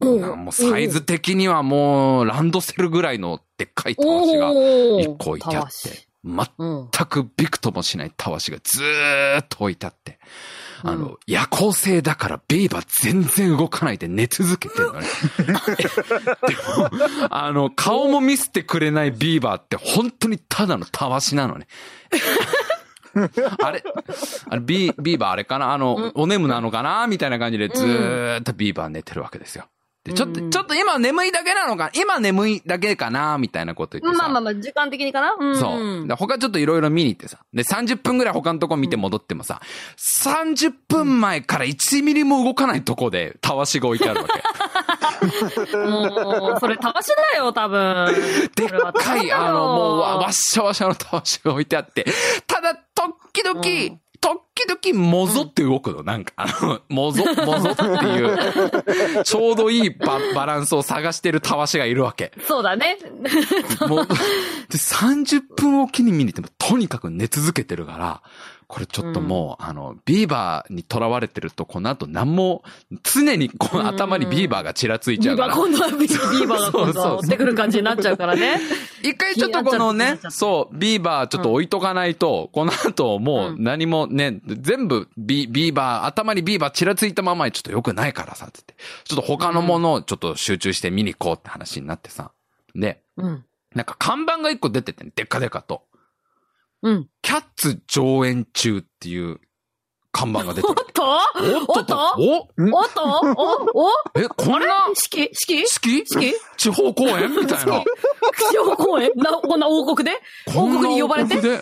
[0.00, 6.88] もうサイズ的にはもう、ランドセルぐらいのでっかいたわしがお一個置いてあって、全うん。
[6.90, 10.18] くびくともしないたわしがずーっと置いてあって、
[10.86, 15.06] あの、夜行性だからビーバー全然動かないで寝続けてるのね。
[15.46, 16.90] でも、
[17.30, 21.66] あの、顔も見せてくれないビーバーって本当にただのたわしなのね。
[23.62, 23.82] あれ
[24.50, 25.72] あれビー、ビーバーあれかな？
[25.72, 27.06] あの、お眠なのかな？
[27.06, 29.66] みたいな感じでずーっとビーバー寝てるわけですよ。
[30.04, 34.22] で、ちょっと、ちょっと今眠いだけなのか今眠いだけかなみたいなこと言ってさ。
[34.24, 35.34] まあまあまあ、時間的にかな？
[35.38, 35.58] うん。
[35.58, 36.06] そう。
[36.06, 37.38] で他ちょっといろいろ見に行ってさ。
[37.54, 39.62] で、30分ぐらい他のとこ見て戻ってもさ、
[39.96, 45.76] 30分前から1ミリも動かないとこで、たわしが置いてあるわけ。
[45.88, 48.14] もう、それ、たわしだよ、多分。
[48.56, 52.04] でっかい、あの、もうわ、わっしゃわしゃのたわしが置いてあって、
[52.46, 56.02] ただ、時々、時々、もぞって動くの。
[56.02, 62.32] なんか、あの、もぞ、もぞっていう、ちょうどいいババランスを探してるたわしがいるわけ。
[62.46, 62.98] そうだね。
[63.88, 64.14] もう、で、
[64.78, 68.22] 30分おきに見に行っても、とにかく寝続けてるから、
[68.66, 72.62] これちょっともう、あの、ビーバーに囚われてると、この後何も、
[73.02, 75.54] 常にこの頭にビーバーがちらついちゃうから。
[75.54, 78.60] ビーバー、今度はビビーバーが今度は追ってくる感じになっちゃうからね。
[79.02, 88.74] 一回ちょっとこのねそう、ビーバーちょっと置いとかないと、この後もう何もね、全部ビビーバー、頭にビーバーちらついたままにちょっと良くないからさ、つって。
[89.04, 92.30] ちょっと他のものをちょっと集中して見に行こうって話になってさ。
[92.74, 93.44] で、うん。
[93.74, 95.82] なんか看板が一個出ててね、でっかでかと。
[96.84, 97.08] うん。
[97.22, 99.40] キャッツ上演中っていう
[100.12, 100.76] 看板が出てるおっ。
[100.92, 101.02] と
[101.74, 101.96] おっと？
[102.18, 102.36] お？
[102.36, 103.02] おっと？
[103.74, 103.86] お？
[103.86, 103.90] お？
[104.20, 104.66] え、こんな？
[104.94, 105.28] 式？
[105.32, 105.66] 式？
[105.66, 106.06] 式？
[106.06, 106.34] 式？
[106.56, 107.82] 地方公演みたいな。
[108.50, 109.10] 地方公演？
[109.16, 110.20] な、こんな王国で？
[110.54, 111.36] 王国に呼ばれて？
[111.36, 111.60] え？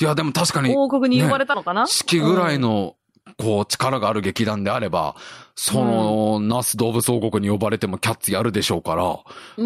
[0.00, 1.86] いや、でも確かに、王国に呼ばれたのかな？
[1.86, 2.96] 式ぐらいの、
[3.36, 5.14] こう、力がある劇団であれば、
[5.60, 9.02] その、ナス動物王国に呼ばれてもキャッツやるでしょうから、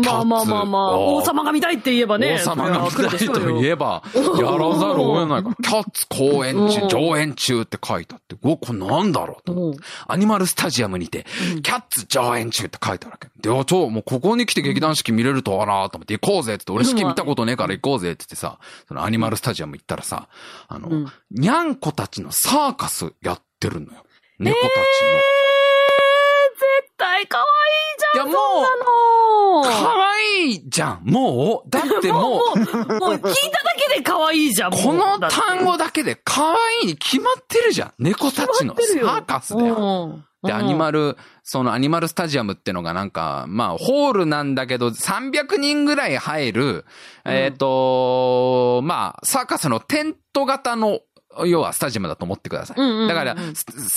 [0.01, 2.37] まあまあまあまあ、王様が見たいって言えばね。
[2.37, 9.53] 王様が見たいと言えば、やらざるを得ないから、キャッツ公演中、うん上演中って書いてあって、お、これなんだろうと。
[9.53, 9.77] うん
[10.09, 11.27] アニマルスタジアムにて、
[11.63, 13.29] キャッツ上演中って書いてあるわけ。
[13.39, 20.29] で、あ、ちょ、もうここに来て劇団四季見れるとはなと思って、行こうぜって俺四季見たことねえから行こうぜって言ってさ、そのアニマルスタジアム行ったらさ、
[20.69, 24.05] あの、うんにゃんこたちのサーカスやってるのよ。
[24.39, 25.42] 猫たちの。
[27.23, 29.85] 対可愛いじゃん、いやもうそんなの。
[29.85, 31.05] 可愛いじゃん。
[31.05, 33.33] もう、だってもう、 もう、もう聞いただ
[33.89, 34.71] けで可愛いじゃん。
[34.73, 37.93] この単語だけで可愛いに決まってるじゃん。
[37.99, 39.77] 猫たちのサーカスだよ。
[39.77, 46.85] うんで、アニマル、そのアニマルスタジアムってのがなんか、まあ、ホールなんだけど、300人ぐらい入る、
[47.25, 50.99] えっ、と、まあ、サーカスのテント型の、
[51.47, 52.81] 要はスタジアムだと思ってください。
[52.81, 53.37] うんうんうんうんだから、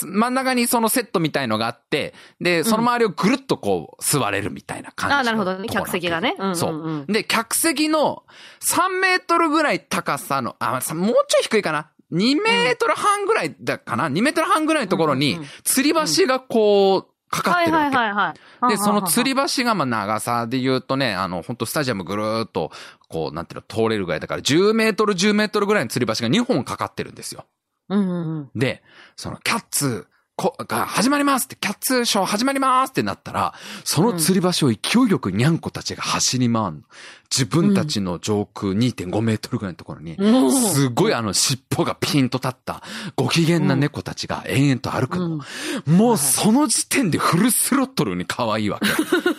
[0.04, 7.06] 真ん中にそのセットみたいのがあって、で、その周りをぐるっとこう、座れるみたいな感じのあなるほどね客席がねうんうんうんそう。
[7.08, 8.24] で、客席の
[8.62, 17.98] 3メートルぐらい高さの、あ、さもうちょい低いかな？2メートル半ぐらいだかな？2メートル半ぐらいのところに、吊り橋がこう、かかっはいてるわけ。
[17.98, 18.16] はいはい
[18.62, 18.72] はい。
[18.72, 22.72] で、その吊り、り橋がまあ長さで言うとね、あの、本当スタジアムぐるーっと、
[23.10, 27.46] こう、なんていうの、通れるぐらいだから、10メートル、10メートルぐらいの吊り橋が2本かかってるんですよ。
[27.90, 28.50] うんうんうん。
[28.56, 28.84] で、
[29.16, 36.82] そのキャッツこが始まりますって、キャッツショー始まりますってなったら、その吊り橋を勢いよくニャンコたちが走り回るの。
[37.34, 42.84] 自分たちの上空2.5メートルぐらいのところに、うんすごいあの尻尾がピンと立った
[43.16, 45.42] ご機嫌な猫たちが延々と歩くの。
[45.86, 48.88] もうその時点でフルスロットルに可愛いわけ。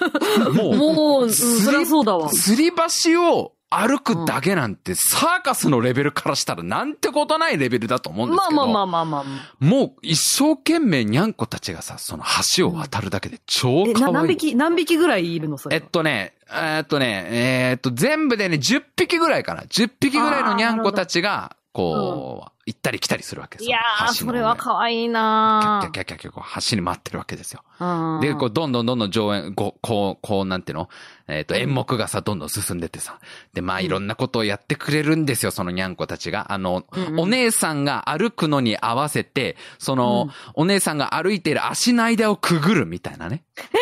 [0.51, 2.31] もう、釣りそりゃそうだわ。
[2.31, 2.73] 吊り
[3.05, 8.57] 橋を歩くだけなんて、サーカスのレベルからしたらなんてことないレベルだと思うんですけど。
[8.57, 9.65] まあまあまあまあまあ。
[9.65, 12.25] もう一生懸命にゃんこたちがさ、その
[12.57, 14.13] 橋を渡るだけで超可愛い。
[14.13, 15.77] 何匹、何匹ぐらいいるのそれ。
[15.77, 19.63] えっとね、えっとね、えっと、全部でね、10匹ぐらいかな。
[19.63, 27.63] 10匹ぐらいのにゃんこたちが、こう、行ったり来たりするわけですいやー、それは可愛いなキャッキャッキャッキャッキャッこう橋に回ってるわけですよ。
[27.79, 30.89] ーで、こう、どんどんどんどん上演、こう、こう、こうなんていうの
[31.29, 33.21] えっ、と、演目がさ、どんどん進んでってさ。
[33.55, 36.53] で、まあ、いろんなことをやってくれるんですよ、そのにゃんこたちが。
[36.53, 36.85] あの、
[37.17, 43.45] お姉さんが歩くのに合わせて、その、お姉さんが歩いている足の間をくぐるみたいなね。
[43.57, 43.79] 何それ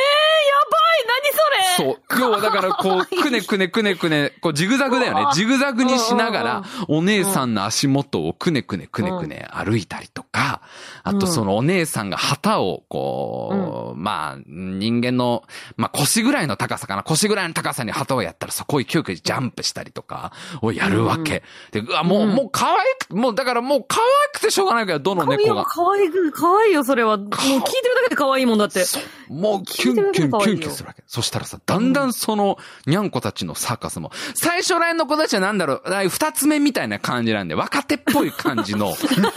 [1.76, 2.20] そう。
[2.20, 5.26] 要はだから、こう、くねくねくねくね、こう、ジグザグだよね。
[5.34, 10.62] ジグザグにしながら、お姉さんの足元をくねくねくねくね歩いたりとか、
[11.02, 15.44] あとそのお姉さんが旗を、こう、まあ、人間の、
[15.76, 17.02] まあ腰ぐらいの高さかな。
[17.02, 20.32] 腰ぐらいの高さに旗をやったら、そこいよくジャンプしたりとか、
[20.62, 21.42] をやるわけ。
[21.72, 22.76] で、うわ、もう、もう可愛
[23.08, 25.64] く、もうだからもう可愛くてしょうがないから、どの猫が。
[25.64, 27.16] 可愛いく、可愛いよ、それは。
[27.16, 28.84] もう聞いてるだけで可愛いもんだって。
[29.28, 31.02] もうキュンキュンキュンキュンするわけ。
[31.06, 39.37] そしたらさ、だんだんその、にゃんこたちのサーカスも、最初らへんの子たちはなんだろう、二つ目みたいな感じなんで、若手っぽい感じの、二つ目って。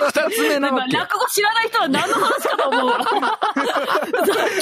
[0.00, 0.96] 二つ目なわけ。
[0.96, 3.00] 落語知らない人は何の話かと思うわ。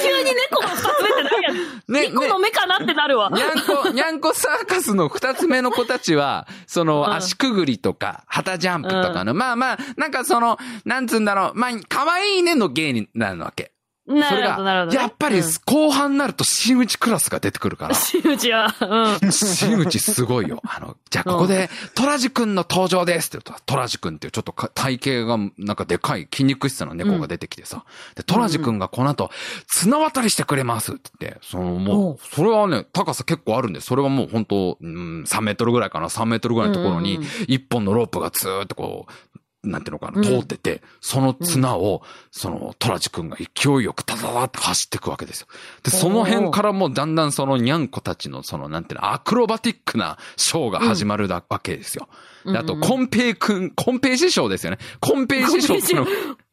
[0.03, 3.31] 急に猫の二つ目って何やね 猫の目かなってなるわ。
[3.31, 13.74] にゃんこ、にゃんこサーカスの二つ目の子たちは、その、うん足くぐりとか、旗ジャンプとかの、まあまあ、なんかその、なんつうんだろう、まあ、可愛いねの芸になるわけ。
[14.07, 14.97] なるほど、なるほが、どね。
[14.97, 17.95] やっぱりうん後半になると真打ちクラスが出てくるから。
[17.95, 19.33] 真打ちは、うん。
[19.33, 20.61] 真打ちすごいよ。
[20.65, 27.85] あの、じゃあここで、トラジ君の登場ですって言うと、トラジ君っていうちょっとか体型がなんかでかい筋肉質な猫が出てきてさ。
[28.15, 29.31] で、トラジ君がこの後、
[29.69, 45.47] 綱渡りしてくれますって言って、そのもう、それはね、高さ結構あるんで、それはもう本当うん、3メートルぐらいかな、3メートルぐらいのところに一本のロープがずーっとこう、なんていうのかな、通ってて、その綱を、その、トラジ君が勢いよくタタタって走っていくわけですよ。
[45.83, 52.09] で、その辺からもうだんだんそのニャンコたちのその、なんていうの、アクロバティックなショーが始まるだわけですよ。
[52.45, 54.79] であと、コンペイ君、コンペイ師匠ですよね。
[55.01, 56.07] コンペイ師匠の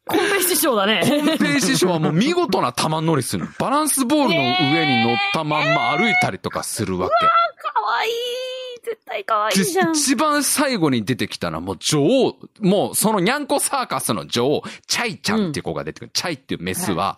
[0.06, 1.02] コンペ師匠だね。
[1.08, 3.52] コンペイ師匠はもう見事な玉乗りするの。
[3.60, 7.14] バランスボールの上に乗ったまんま歩いたりとかするわけ。
[7.14, 8.12] かわいい。
[8.92, 9.92] 絶対かわいいじゃん。
[9.92, 16.12] 一番最後に出てきたのはもう女王、もうそのニャンコサーカスの女王、チャイちゃんっていう子が出てくる。
[16.14, 17.18] チャイっていうメスは、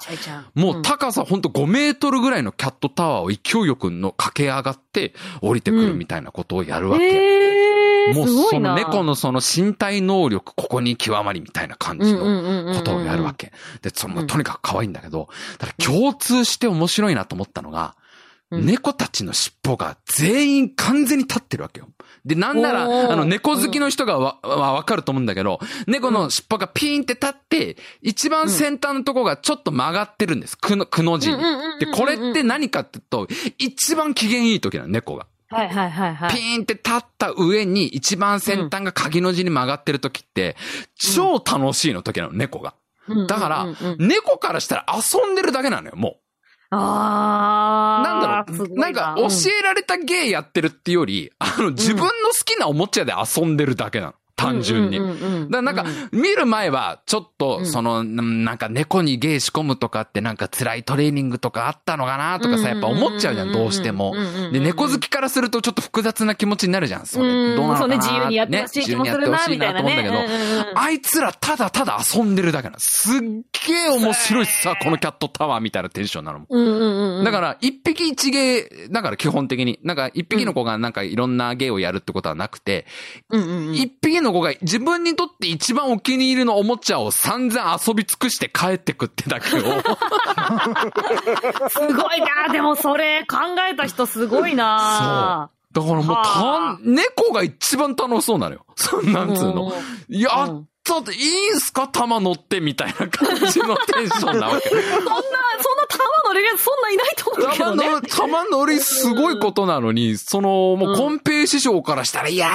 [0.54, 7.06] もう高さほんと5メートルぐらいのキャットタワーを勢いよくの駆け上がって降りてくるみたいなことをやるわけ。
[7.06, 8.28] えー、もう。
[8.52, 13.52] その猫のその身体能力、ここに極まりみたいな感じのことをやるわけ。
[13.82, 18.03] で、その、とにかく可愛いんだけど、ただ共通して面白いなと思ったのが、うん
[18.62, 21.88] 猫たちの尻尾が全員完全に立ってるわけよ。
[22.26, 30.58] で、なんなら、あの、猫好きの人がわ、わ、わかると思うんだけど、猫の尻尾がピーンって立って、一番先端のとこがちょっと曲がってるんです。
[30.58, 31.38] くの、くの字に。
[31.80, 35.28] で、これって何かって言うと、一番機嫌いい時なの、猫が。
[35.50, 36.32] はいはいはいはい。
[36.32, 40.56] ピーンって立った上に一番先端が鍵の字に曲がってる時って、
[40.96, 42.74] 超楽しいの時なの、猫が。
[43.28, 46.20] だから猫からしたら遊んでるだけなのよ、も
[46.70, 46.78] あう。
[46.78, 47.63] なんだろう、すごい
[48.76, 49.28] なんか教
[49.60, 52.12] えられた芸やってるっていうより、あの、自分の好
[52.46, 54.14] きなおもちゃで遊んでるだけなの。
[54.44, 55.00] 単純に。
[55.00, 55.16] だか
[55.50, 64.16] らなんか、見る前は、ちょっと、その、んなんか猫に芸仕込むとかってなんか辛いトレーニングとかあったのかなとかさ、やっぱ思っちゃうじゃん、どうしても。
[64.52, 67.30] で、猫好きからするとちょっと複雑な気持ちになるじゃん、それ。
[67.30, 72.80] うんどうなのかなそうね自由にやってほしい気もするなね自由にやってほしいなと思うんだけどあいつらただただ遊んでるだけなの。
[72.80, 77.24] すっげえ面白いさ、このキャットタワーみたいなテンションなのも。
[77.24, 82.86] だから、一匹一芸、だから基本的に、なんか一匹の子がなんかいろんな芸をやるってことはなくて。
[83.74, 89.62] 一匹の子が自分にとって一番お気に入りのおもちゃを散々遊び尽くして帰ってくってだけを、
[91.70, 93.38] すごいなでもそれ考
[93.70, 95.50] えた人すごいな。
[95.72, 96.78] だからもうはあ。
[96.78, 98.66] たん、猫が一番楽しそうなのよ。
[98.76, 99.74] そ んなんつうの。
[100.10, 100.18] うん。
[100.18, 101.88] やったっていいんすか？
[101.88, 104.70] 玉乗ってみたいな感じのテンションなわけ。
[104.70, 105.22] そんな、そんな
[105.88, 107.84] 玉のレベルそんないないと思うけどね。
[107.86, 112.50] 玉の、玉乗りすごいことなのに、その、もう、コンペイ師匠からしたら、いや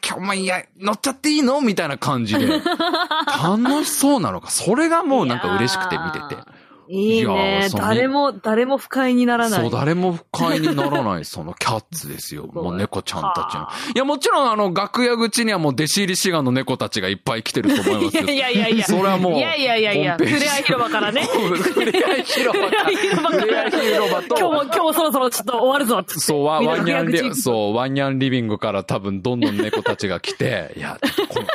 [0.00, 1.60] ー、今日もいや、乗っちゃっていいの？
[1.60, 2.46] みたいな感じで。
[2.46, 4.50] 楽しそうなのか。
[4.50, 6.42] それがもうなんか嬉しくて見てて。
[6.88, 9.60] いいね誰も、誰も不快にならない。
[9.60, 12.48] そう、誰も不快にならない、 そのキャッツですよ。
[12.52, 13.74] もう猫ちゃんたちのはあ。
[13.94, 18.22] いや、もちろん、あの、楽屋口にはもう弟子入り志願の猫たちがいっぱい来てると思いますよ。
[18.24, 18.86] いやいやいやいや。
[18.86, 20.16] それはもういやいやいやいや。
[20.16, 21.22] ふれあい広場からね。
[21.22, 22.84] ふれあい広場から。
[22.84, 26.02] ふれあい広場と今日も、今日もそろそろちょっと終わるぞ。
[26.06, 30.98] そう、ワンニャンリ、そう、ワンニャンリビングから多分どんどん猫たちが来て、いや、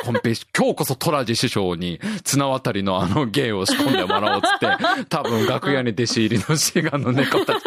[0.04, 4.66] コン ペ今日こそトラジ師匠に綱渡りのあの芸を仕込んでもらおうっつって、
[5.20, 7.64] 多分楽屋に弟子入りの志願の猫たち、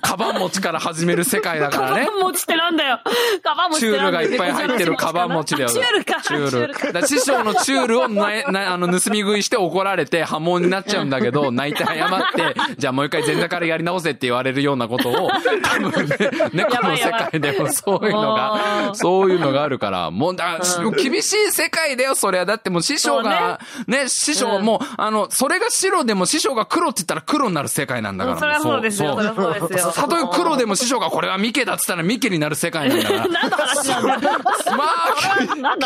[0.00, 2.10] カバン持ちから始める世界だからねカ。
[2.10, 3.00] バン持ちってなんだよ。
[3.42, 4.10] カバン持ちチュール。
[4.10, 5.68] がいっぱい入ってるカバン持ちだよ。
[5.68, 6.20] チュールか。
[6.22, 6.92] チュール。
[6.92, 15.30] だ師匠のチュールをな、な、あの、盗み食いして怒られて波紋になっちゃうんだけど、泣いて謝って、じゃあもう一回前座からやり直せって言われるようなことを、
[15.62, 16.16] 多分ね、
[16.52, 20.58] 猫の世界でもそういうのもが、うそういうのがあるから、もう、だ
[20.96, 22.46] 厳しい世界だよ、それは。
[22.46, 28.38] だってもう師匠が、ね、師匠も、あの、それが白でも師匠が黒って言ったら黒になる世界なんだから。
[28.38, 29.14] そりゃそうですよ。
[29.14, 29.92] そりゃそうですよ。
[29.92, 33.28] たとえ黒でも師匠がこれはミケだっつったらミケになる世界なんだから。
[33.28, 34.38] 何の話なんだよ。
[34.76, 34.84] ま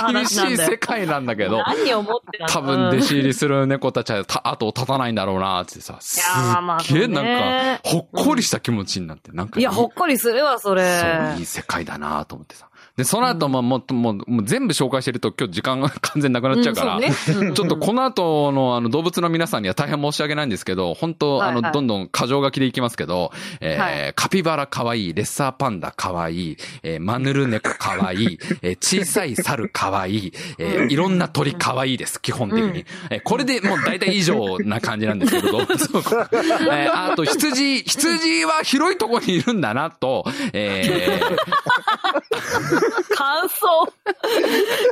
[0.09, 11.01] あ、厳しい世界なんだけど、何を思って多分弟子入りする猫たちはた後を絶たないんだろうなってさ、すっげえなんねか、ほっこりした気持ちになって、なんかいや、ほっこりするわ、それ。
[11.01, 12.69] そう、いい世界だなと思ってさ。
[12.97, 32.85] で、その後も、もう、もう、もう全部紹介してると今日時間が 完全なくなっちゃうから、ちょっとこの後のあの動物の皆さんには大変申し訳ないんですけど、本当、あの、どんどん過剰書きでいきますけど、えカピバラかわいい、レッサーパンダかわいい、えーマヌルネコかわいい、えー小さい猿かわいい、えーいろんな鳥かわいいです、基本的に。
[33.11, 42.84] えーこれでもう大体以上な感じなんですけど、 動物のえーあと羊、羊は広いところにいるんだなと、えー
[43.15, 43.93] 感想。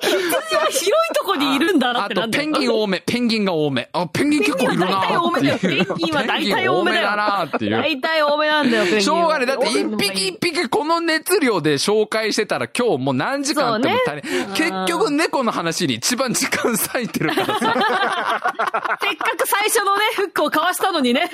[0.01, 3.89] 羊は広いとこにいるんだなってなんだよあとペンギン多め、ペンギンが多め。
[3.93, 5.87] あ、ペンギン結構いるなーっていう。
[5.87, 7.71] ペンギンは大体多めだよペンギン多めだなーっていう。
[7.71, 9.47] 大体多めなんだよ、ペンギンはしょうがない。
[9.47, 14.23] だって一匹一匹この熱量で紹介してたら今日もう何時間あっても足り、
[14.55, 17.75] 結局猫の話に一番時間割いてるからさ。
[19.03, 21.31] せっかく最初のね、フックをかわしたのにね。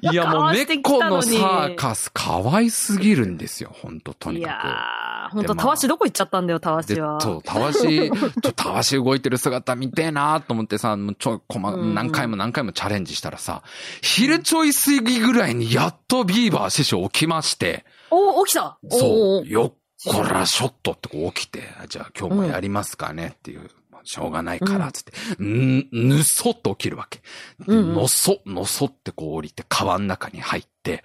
[0.00, 3.70] いやもう猫のサーカス可愛すぎるんですよ。
[3.72, 7.20] ほんと、とにいやかー、ほんと、たわしどこ行っちゃったんだよ、たわしは。
[7.20, 8.10] そう、たわし、
[8.56, 11.94] たわし動いてる姿見てえなと思ってさ、もうちょ、こま、うん。
[11.94, 13.62] 何回も何回もチャレンジしたらさ、
[14.02, 18.78] 昼ちょい過ぎぐらいにやっとビーバー師匠起きまして、お、起きた。
[18.90, 25.12] そう、よっこらショットってこう起きて、じゃあ今日もやりますかねっていう、まあしょうがないから、つって、
[25.42, 27.22] ん、ぬそっと起きるわけ。
[27.66, 31.04] のそ、のそってこう降りて川の中に入って、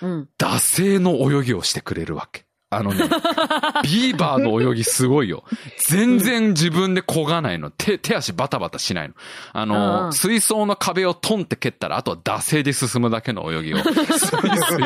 [0.00, 0.28] うん。
[0.38, 2.44] 惰性の泳ぎをしてくれるわけ。
[2.72, 3.04] あのね、
[3.84, 5.44] ビーバーの泳ぎすごいよ。
[5.88, 7.70] 全然自分で漕がないの。
[7.70, 9.14] 手、手足バタバタしないの。
[9.52, 14.04] あうんの、うん水槽の壁をトンって蹴ったら、あとは惰性で進むだけの泳ぎを、スイスイ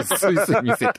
[0.05, 0.93] スイスイ見せて。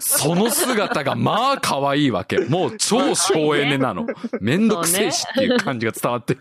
[0.00, 2.38] その姿がまあ可愛いわけ。
[2.38, 4.06] もう超省エネなの。
[4.40, 6.40] めんどくせえしっていう感じが伝わってる。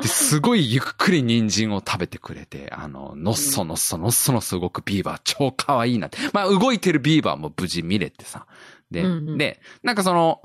[0.00, 6.18] ですごいゆっくり人参を食べてくれて、あの、のっそのっそのっそのっそ動くビーバー超可愛いなって。
[6.32, 8.41] まあ動いてるビーバーも無事見れてさ。
[8.90, 9.38] で、うんうん。
[9.38, 10.42] で、なんかその、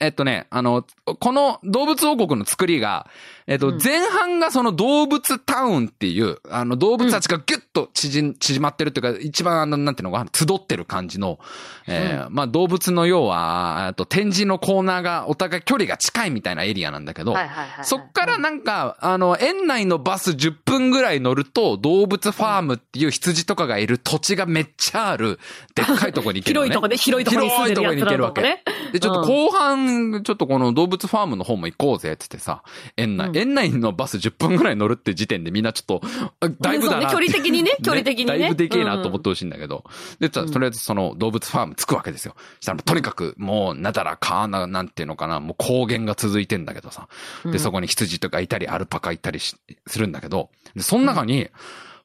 [0.00, 0.84] えっとね、あの、
[1.18, 3.08] この動物王国の作りが、
[3.48, 3.78] えっと、うん。
[3.82, 11.40] 前半がその動物タウンっていう、あの動物たちがギュッと縮ん縮まってるっていうか、一番あの、なんていうのかな、集ってる感じの、
[11.86, 17.34] えーまあ動物の要は、えっと展示のコーナーがお互い距離が近いみたいなエリアなんだけど。
[17.82, 25.38] そっからなんか、あの、園内のバス10分ぐらい乗ると、動物ファームっていう羊とかがいる土地がめっちゃある、
[25.74, 26.60] でっかいとこに行ける。
[26.60, 28.62] 広いとこで、広いとこに住んでるやつらのとこね。
[28.92, 32.62] で、ちょっと後半近、ちょっとこの動物ファームの方も行こうぜってってさ、
[32.96, 36.02] 園内、うん園内のバス10分ぐらい乗るって時点でみんなちょっと、
[36.40, 37.06] あだいぶだな。
[37.06, 37.06] ね。
[37.06, 37.76] 距離的に ね。
[37.82, 38.38] 距離的にね。
[38.38, 39.84] だいぶでけえなと思ってほしいんだけど。
[40.18, 42.34] で、ととりあえずその動物ファーム着くわけですよ。
[42.60, 47.08] したらとにかくもう、なだらかな、なんていうのかな、もう高原が続いてんだけどさ。
[47.44, 51.48] で、そこに羊とかいたり、アルパカいたりしするんだけど、で、その中に、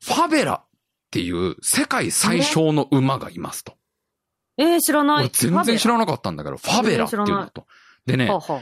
[0.01, 0.65] ファベラっ
[1.11, 3.75] ていう世界最小の馬がいますと。
[4.57, 5.25] えー、知らない。
[5.25, 7.65] 俺全然知らなかったんだけど、ファベラっていうんだと。
[8.05, 8.61] でねは、あはあ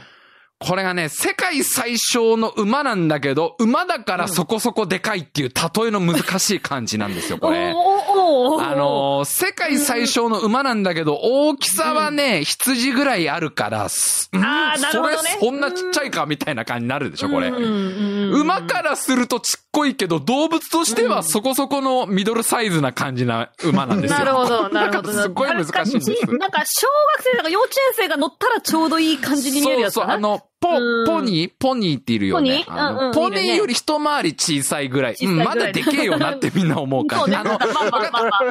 [0.64, 7.70] これがね、世界最小の馬なんだけど、馬だからそこそこでかいっていう例えの難しい感じなんですよ、これ。
[7.70, 17.48] あのー世界最小の馬なんだけど、大きさはね、羊ぐらいあるから、すうんあーなるほどねそれそんなちっちゃいかみたいな感じになるでしょ、これ。
[17.48, 24.18] 馬からするとちっこいけど、動物としてはそこそこのミドルサイズな感じな馬なんですよ。
[24.18, 25.12] なるほど、 なるほど。
[25.12, 26.26] すっごい難しいんです。
[26.36, 26.86] なんか、小
[27.16, 30.14] 学生とか幼稚園生が乗ったらちょうどいい感じに見えるやつそうそう。
[30.14, 31.52] あの、ポうん、ポニー？
[31.58, 32.64] ポニーっているよね。
[32.64, 32.90] ポニー？
[32.90, 35.16] うんうんポニーより一回り小さいぐらい。
[35.26, 37.40] まだでけえよなってみんな思うから。
[37.40, 37.58] あの、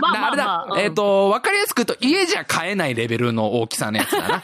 [0.01, 4.43] まあれだ、えっ、と、わかりやすく言うと、家じゃ買えないレベルの大きさのやつだな。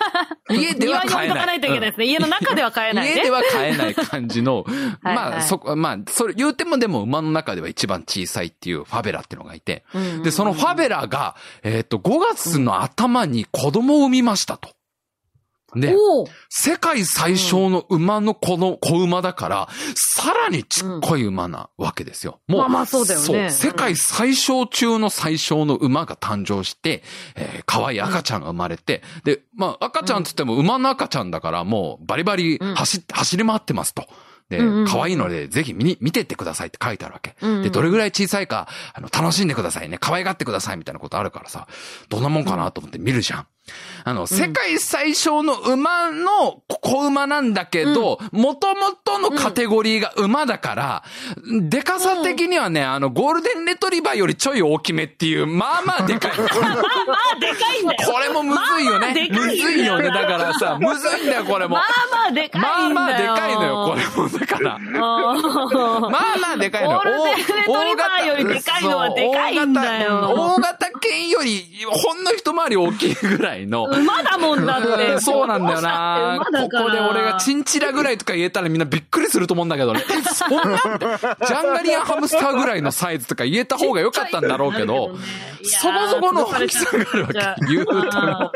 [0.50, 1.54] 家では買えな。
[1.54, 1.60] い。
[2.08, 3.16] 家の中では買えないね。
[3.18, 4.72] 家では買えない感じの、は
[5.12, 14.77] いまあ、そこ、まあ、それ言うてもでも馬の中では一番小さいっていうファベラっていうのがいて、うんうんうんで、そのファベラが、えっ、と、5月の頭に子供を産みましたと。
[15.76, 15.94] で、
[16.50, 22.40] 世界最小の馬の子の、子馬だから、さらにちっこい馬なわけですよ。
[22.48, 27.04] もう、まあまあそうだよねそう、世界最小中の最小の馬が誕生して、
[27.36, 34.08] えー、可愛い赤ちゃんが生まれて、で、まあ赤ちゃんつっても馬の赤ちゃんだからもうバリバリ走って、走り回ってますと。
[34.50, 37.36] で可愛いので、ぜひ見に、見てってくださいって書いてあるわけ。
[37.64, 39.98] で、どれぐらい小さいか、あの、楽しんでくださいね。
[40.00, 41.68] 可愛がってくださいみたいなことあるからさ、
[42.08, 43.48] どんなもんかなと思って見るじゃん。
[44.04, 51.04] あの、世界最小の馬の子馬なんだけど、元々のカテゴリーが馬だから、
[51.62, 56.32] でかさ的にはね、あの、ゴールデンレトリバーよりちょい大きめっていう、まあまあでかい。
[56.38, 56.82] まあま
[57.36, 58.12] あ、でかいんだよ。
[58.12, 59.30] これもむずいよね。
[59.32, 60.08] むずいよね。
[60.08, 61.82] だからさ、むずいんだよ、これもま。
[61.82, 63.08] あまあ、でかまあいんだよ。
[63.08, 64.30] まあでかいのよ、これも。
[64.30, 64.78] だから。
[64.80, 67.02] まあまあでかいのよ。
[67.04, 73.86] ゴールデンレトリバーよりでかいのはでかいんだよ大型犬より、ほんの一回り大きいぐらいの。
[73.86, 75.20] 馬だもんだって。
[75.22, 76.40] そうなんだよな。
[76.42, 80.04] ここで俺がチンチラぐらいとか言えたらみんなびっくりすると思うんだけどね。
[80.10, 85.18] え、そんなジャンガリアンハムスターぐらいのサイズとか言えた方が良かったんだろうけど、
[85.64, 87.66] そこそこの大きさがあるわけ。
[87.68, 88.52] 言うても。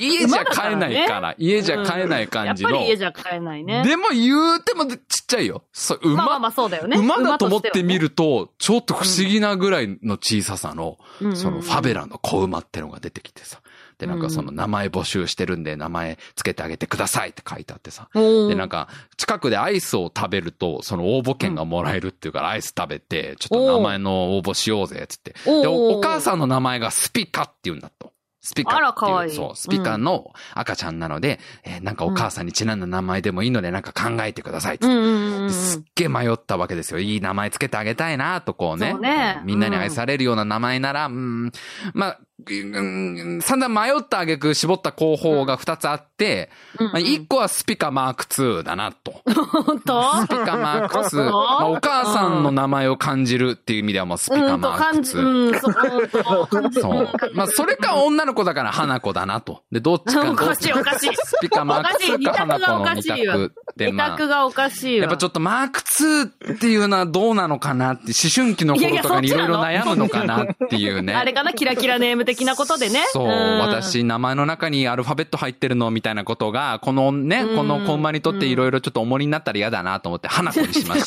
[0.00, 2.70] 家じゃ買えないから、家じゃ買えない感じの。
[2.70, 3.84] やっぱり家じゃ買えないね。
[3.84, 5.62] でも言うてもちっちゃいよ。
[5.72, 6.98] そう、馬、まあまあまあそうだよね。
[6.98, 8.08] 馬だと思ってみる。
[8.08, 13.60] ると、ちょっと不思議なぐらいの小ささの、うんそのファベラの子馬ってのが出てきてさ。
[13.98, 18.08] で、なんかその名前募集してるんで名前つけてあげてくださいって書いてあってさ。
[18.14, 25.34] で、なんか、近くでアイスを食べると、その応募券がもらえるっていうから、アイス食べて、ちょっと名前の応募しようぜ、つって。
[25.44, 28.12] で、お母さんの名前がスピカって言うんだと。
[28.48, 29.30] スピカっていう。
[29.30, 35.50] そう、スピカの赤ちゃんなので、えーなんかお母さんにちなんだ名前でもいいので、なんか考えてくださいっつってうんうんうんうん。
[35.50, 37.00] すっげえ迷ったわけですよ。
[37.00, 38.92] いい名前つけてあげたいなとこうね。
[38.92, 41.52] そうねみんなに愛されるような名前なら、うん、
[41.92, 49.22] まあ、うん、散々迷った挙句絞った候補が2つあって、うんまあ、1個はスピカマーク2だなと。
[49.24, 50.02] 本当？
[50.22, 51.24] スピカマーク2。
[51.24, 55.20] まあ、お母さんの名前を感じるっていう意味ではもうスピカマーク感じ、2。
[55.20, 57.08] うん、そう。
[57.34, 59.64] まあ、それか女の子だから花子だなと。
[59.72, 65.06] で、どっちかおかしいおかしいスピカマーク2か花子の2択で、二択がおかしいわ。
[65.06, 71.14] やっぱちょっとマーク2っていうのはどうなのかなって、思春期の頃とかにいろいろ悩むのかなっていうね。
[71.14, 73.04] あれかなキラキラネーム的なことでね。
[73.12, 81.04] そう、ん私、名前の中にアルファベット入ってるのみたいなことが、このね、この子馬にとっていろいろちょっと重りになったら嫌だなと思って、花子にしまし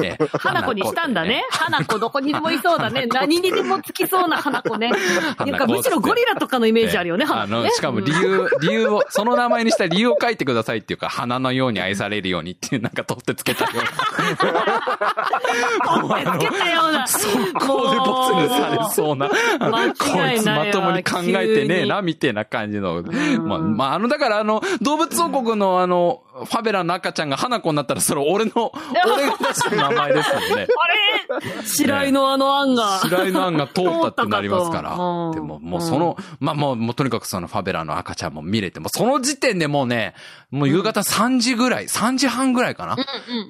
[0.00, 0.06] て。
[0.06, 1.44] ええ 花子にしたんだね。。
[1.50, 3.06] 花子どこにでもいそうだね。
[3.12, 4.90] 何にでもつきそうな花子ね。
[5.38, 7.70] なんかむしろゴリラとかのイメージあるよね、あの、花子ね。
[7.70, 13.82] しかも理由、理由を、その名前にした理由を書いてくださいっていうか、花のように愛されるようにっていう、なんか取ってつけたような。
[14.36, 14.36] つ
[16.38, 17.06] けたような。
[17.60, 23.02] こうでボツにされそうな、あの間こ違いないまともに考えてねえな、みたいな感じの。
[23.42, 28.72] まあ、まあ、あの、だからあの、動物王国のあの、ファベラの赤ちゃんが花子になったら、それ俺の、
[29.04, 30.48] 俺が出した名前ですもんね。
[30.54, 32.98] あれ白井のあの案が。
[33.00, 34.90] 白井の案が通ったってなりますから。
[35.34, 40.14] でも、もうその、まあもう、もうとにかくそのファベラの赤ちゃんも見れて、もうその時点でもうね、
[40.50, 42.96] もう夕方3時ぐらい、3時半ぐらいかな。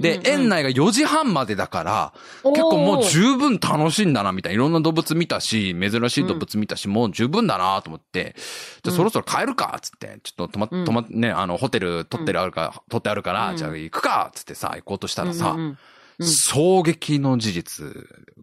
[0.01, 2.13] で、園内が4時半までだから、
[2.45, 4.55] 結構もう十分楽しいんだな、みたいな。
[4.55, 8.35] いろんな動物見たし、珍しい動物見たし、もう十分だなと思って、
[8.83, 15.57] じゃあそろそろ帰るか、つって、ちょっと泊ま、泊ま、ね、あの、ホテル取ってるあるから、取ってあるから、じゃあ行くか、つってさ、行こうとしたらさ、
[16.21, 17.87] 衝撃の事実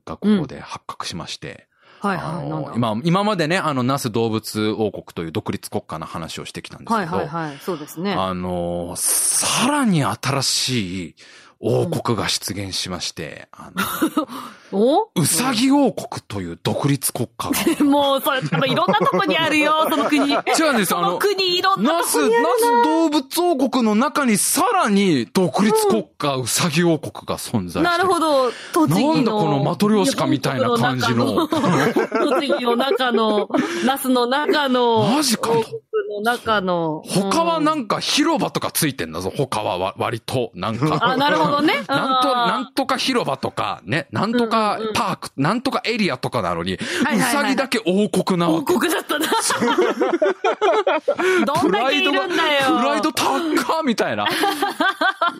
[0.05, 1.67] がここで発覚しまして、
[1.99, 2.77] はいはい。
[2.77, 7.57] 今、今までね、あの、那須動物王国という独立国家の話をしてきたんですはいけど、はいはい。
[7.57, 8.13] そうですね。
[8.13, 11.15] あの、さらに新しい
[11.59, 13.71] 王国が出現しまして、あ
[14.71, 14.97] お？
[14.97, 17.49] の、うさぎ王国という独立国家
[17.79, 20.31] が、 もう、 それ、いろんなとこにあるよ、その国。
[20.31, 27.83] 違うんですよあの国、いろんなとこにあるナス動物王国の中にさらに独立国家うさぎ王国が存在してる。
[27.85, 28.51] なるほど。
[28.73, 29.13] 栃木の。
[29.15, 33.49] なんだこのマトリョーシカみたいな感じの栃木の中の、
[33.85, 35.07] 那須の中の。
[35.07, 35.63] マジかと
[36.09, 37.03] の中の。
[37.05, 39.31] 他はうんなんか広場とかついてんだぞ。
[39.35, 40.51] 他はわ割と。
[40.53, 40.99] なんか。
[41.01, 41.83] あ、なるほどね。
[41.87, 48.73] なんと、なんとか広場とか、ね、なんとかパーク、なんとかエリアとかなのに、はいうさぎだけ王国なわ王け。
[48.73, 49.27] 国だったな。
[51.45, 52.31] どんだけいるんだよ。
[52.79, 53.39] プライド高っ
[53.83, 54.25] みたいな。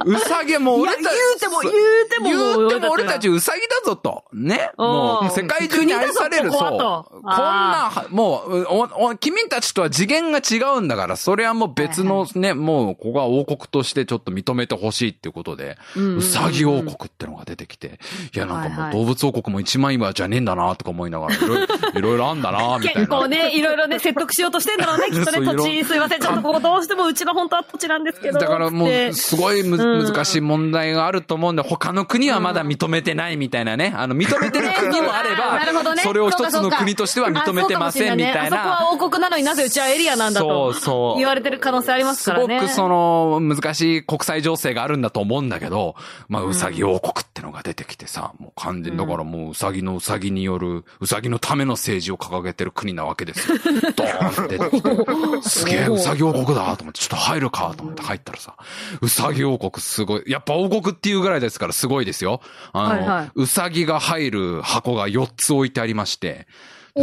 [0.05, 1.03] うさぎもう俺たち。
[1.03, 1.74] 言うても言う
[2.10, 2.36] ても言
[2.68, 4.24] うても俺俺たちうさぎだぞと。
[4.34, 4.72] ね。
[4.78, 6.60] うんもう世界中に愛される、そう。
[6.78, 17.99] ぞこんな、もうおお、君たちとは次元が違うんだから、それはもう別のね、もうここは王国としてちょっと認めてほしいっていうことで、うさぎ王国ってのが出てきて、
[18.33, 23.01] いやなんかもはいうはい動物王国も一枚岩じゃねえんだなとか思いながら、いろいろ あんだなみたいな。
[23.01, 28.39] 結構ね、いろいろね、説得しようとしてんだろうね、 きっとね、土地、すいません、ちょっとここどうしてもうちの本当は土地なんですけど。
[28.39, 33.93] だからもう、すごいむ、うん難しい問題があると思うんで、他の国はまだ認めてないみたいなね。
[33.95, 38.51] あの、認めてる国もあれあーなるほどば、ねそれを一つの国としては認めてませんみたいあそ。
[38.51, 40.73] こは王国なのになぜうちはエリアなんだと。
[40.73, 42.59] そうそう言われてる可能性ありますすからね。
[42.59, 45.95] ごくその、難しい国際情勢があるんだと思うんだけど、
[46.29, 53.57] まあ、うさぎ王国ってのが出てきてさ、もう完全にだからもううさぎのうさぎによる、うさぎのための政治を掲げてる国なわけですよ。
[53.95, 58.55] ドーンって出てきて、すげえうさぎ王国だと思って、ちょっと入るかと思って入ったらさ、
[59.01, 62.41] うさぎ王国すごい、やっぱ王国っていうぐらいですからすごいですよ。
[62.73, 66.47] あの、うさぎが入る箱が4つ置いてありまして、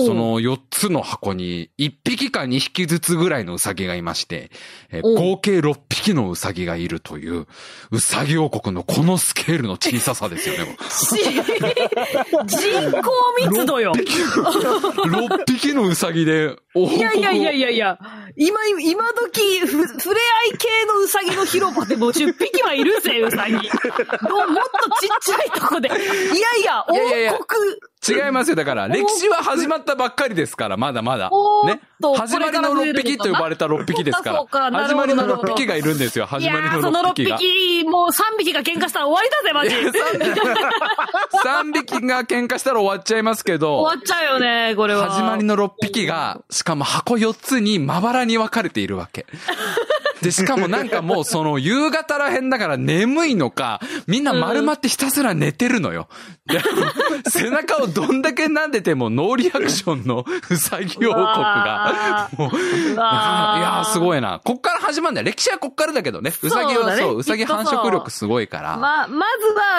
[0.01, 4.51] その4つの箱に1匹か2匹ずつぐらいのウサギがいまして、
[4.91, 7.47] えー合計6匹のウサギがいるという、
[7.91, 10.77] ウサギ王国のこのスケールの小ささですよね。
[12.47, 13.93] 人口密度よ。
[13.95, 16.57] 6匹のウサギで。
[16.77, 17.99] いやいやいやいやいや、
[18.37, 20.21] 今、今時、ふ、触れ
[20.51, 23.53] 合い系のウサギの広場でもう10匹はいるぜ、ウサギ。
[23.53, 25.89] どうもっとちっちゃいとこで。
[25.89, 27.77] いやいや、王いやいやいや国。
[28.07, 28.57] 違いますよ。
[28.57, 31.31] だから、歴史は始まったばっかりですから、まだまだ
[31.65, 31.81] ね。
[32.19, 34.45] 始まりの6匹と呼ばれた6匹ですから。
[34.45, 36.27] か始まりのなるほど6匹がいるんですよ。
[36.27, 37.39] 始まりのー、その6 6匹が。
[37.39, 39.75] 匹、もう3匹が喧嘩したら終わりだぜ、マジ。
[41.45, 43.79] 3 匹が喧嘩したら終わっちゃいますけど。
[43.79, 45.11] 終わっちゃうよね、これは。
[45.11, 49.27] 始まりの6匹が、しかも箱4つにまばらに分かれているわけ。
[50.23, 56.09] で、しかもなんかもうその夕方らへんだから眠いのか、みんな丸まってひたすら寝てるのよ。
[56.47, 56.61] で、
[57.31, 64.01] 背中をどんだけ撫でてもノーリアクションの うさぎ王国が、もう、いやーすい。
[64.01, 64.41] ごいな。
[64.45, 65.27] こっから始まるんだよ。
[65.27, 66.33] 歴史はこっからだけどね。
[66.43, 68.77] うさぎはそう、うさぎ繁殖力すごいから。
[68.77, 69.27] まあ、ま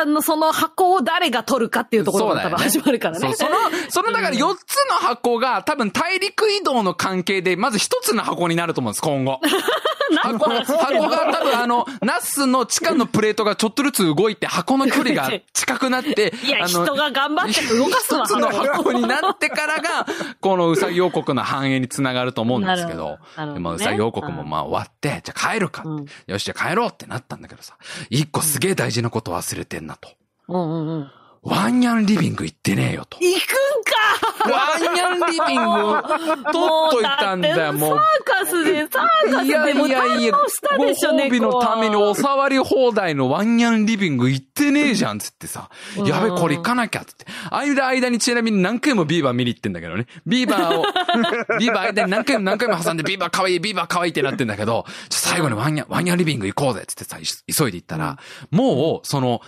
[0.05, 3.33] ずは、その箱を誰が取るかっていうところから多分始まるからね。
[3.35, 3.55] その、
[3.89, 4.41] その、だから4つ
[4.89, 9.39] の箱が多分大陸移動の関係で、まず1つの箱になると思うんです、今後。
[10.33, 18.25] 箱、箱が多分あの、ナスの地下のプレートがちょっとずつ動いて、箱の距離が 近くなって、いや、人が頑張って動かすわ。
[18.25, 20.05] 一つの箱になってからが、
[20.41, 27.75] このうさぎ王国の繁栄につながると思うんですけどどど、ねでもうさぎ王国もまあ終わって、じゃあ帰るかうんよし、じゃあ帰ろうってなったんだけどさ、
[28.09, 30.09] 一個すげえ大事なこと忘れてんなと。
[30.47, 31.11] うんうんうん。
[31.45, 33.19] ワンニャンリビング行ってねえよと。
[33.19, 37.97] 行くんかワンニャンリビングを取っといたんだよ、もう。
[37.97, 45.69] サーカスで、サーカスでもいやいや、堪能したごでしょ、褒美のためにお触り放題のワンニャンリビング行ってねえじゃん、つってさ。
[45.97, 47.25] うんやべ、これ行かなきゃ、つって。
[47.49, 50.07] 間間にちなみに何回もビーバー見に行ってんだけどね。
[50.25, 50.83] ビーバーを、
[51.59, 58.17] ビーバー間に何回も何回も挟んでビーバー可愛い、ビーバー可愛いってなってんだけど、最後にワンニャン、ワンニャンリビング行こうぜ、つってさ、い急いで行ったら、
[58.51, 59.41] もう、その、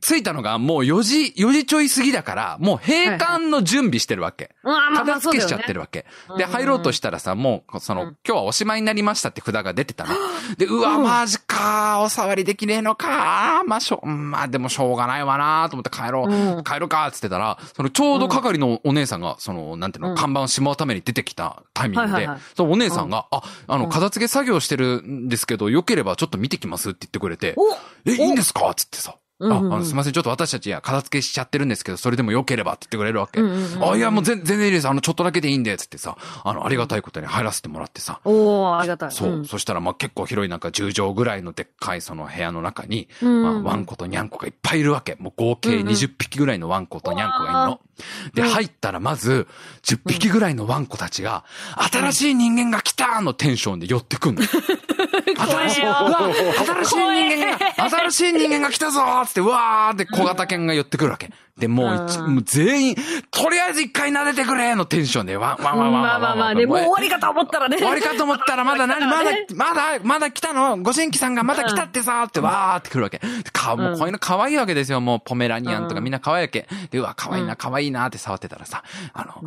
[0.00, 4.31] 着いたのがもう4時、4時ちょい過ぎだから、もう閉館の準備してるわけ。
[4.32, 4.54] け。
[4.62, 6.06] うんあまあま片付けしちゃってるわけ。
[6.30, 6.38] うん。
[6.38, 8.16] で、入ろうとしたらさ、もう、その、うん。
[8.26, 10.14] 今日はおしまいになりましたって札が出てたの。
[10.56, 16.64] で、うわ、マジかお触りできねえのかまあ、しょ、うんまあ、でもしょうがないわなと思って帰ろう、うん。
[16.64, 20.16] 帰ろうかっつってたら、その、ちょうど係のお姉さんが、その、なんていうの、うん。
[20.16, 23.90] 看板をしまうために出てきたタイミングでそのお姉さんが、あ、あの、うん。
[23.90, 27.72] 片付け作業してるんですけど、よければちょっと見てきますって言ってくれて、お
[28.04, 29.16] え、いいんですかつってさ。
[29.42, 33.40] あ、うんうんうんあの、すいません、ちょっと私たちや片付けしちゃってるんですけど、それでも良ければって言ってくれるわけ。
[33.40, 34.88] うんうんうんあ、いや、もう全全然いいです。
[34.88, 38.20] あの、ちょっとだけでいいんで、つってさ、あの、ありがたいことに入らせてもらってさ。
[38.24, 39.12] おー、ありがたい。
[39.12, 39.32] そう。
[39.32, 45.16] んそしたら、まあ、結構広いなんか10畳ぐらいのでっかいその部屋の中に、うんまあ、ワンコとニャンコがいっぱいいるわけ。
[45.18, 47.80] もう合計うんうん20匹ぐらいのワンコとニャンコがいるの。
[48.34, 49.46] で、うん入ったらまず、
[49.82, 51.44] 10匹ぐらいのワンコたちが、
[51.90, 54.42] 新しい人間が来たのテンションで寄ってくんの。
[54.42, 61.30] 新しい、新しい人間が、新しい人間が来たぞーつって、うわーって小型犬が寄ってくるわけ。
[61.58, 62.96] で、もうもう全員、
[63.30, 67.76] とりあえず一回撫でてくれのテンションで、わんわんわんわまあまあまあね、もう終わりかと思ったらね。
[67.76, 70.78] 終わりかと思ったら、まだ何、まだね、まだ、まだ来たの？
[70.78, 73.20] ご新規さんがまだ来たってさーってわーって来るわけ。
[73.52, 75.00] か、もうこういうの可愛いわけですよ。
[75.00, 76.68] もうポメラニアンとかみんな可愛いわけ。
[76.90, 79.44] で、うわ、可愛いな、可愛いなって触ってたらさ、あの、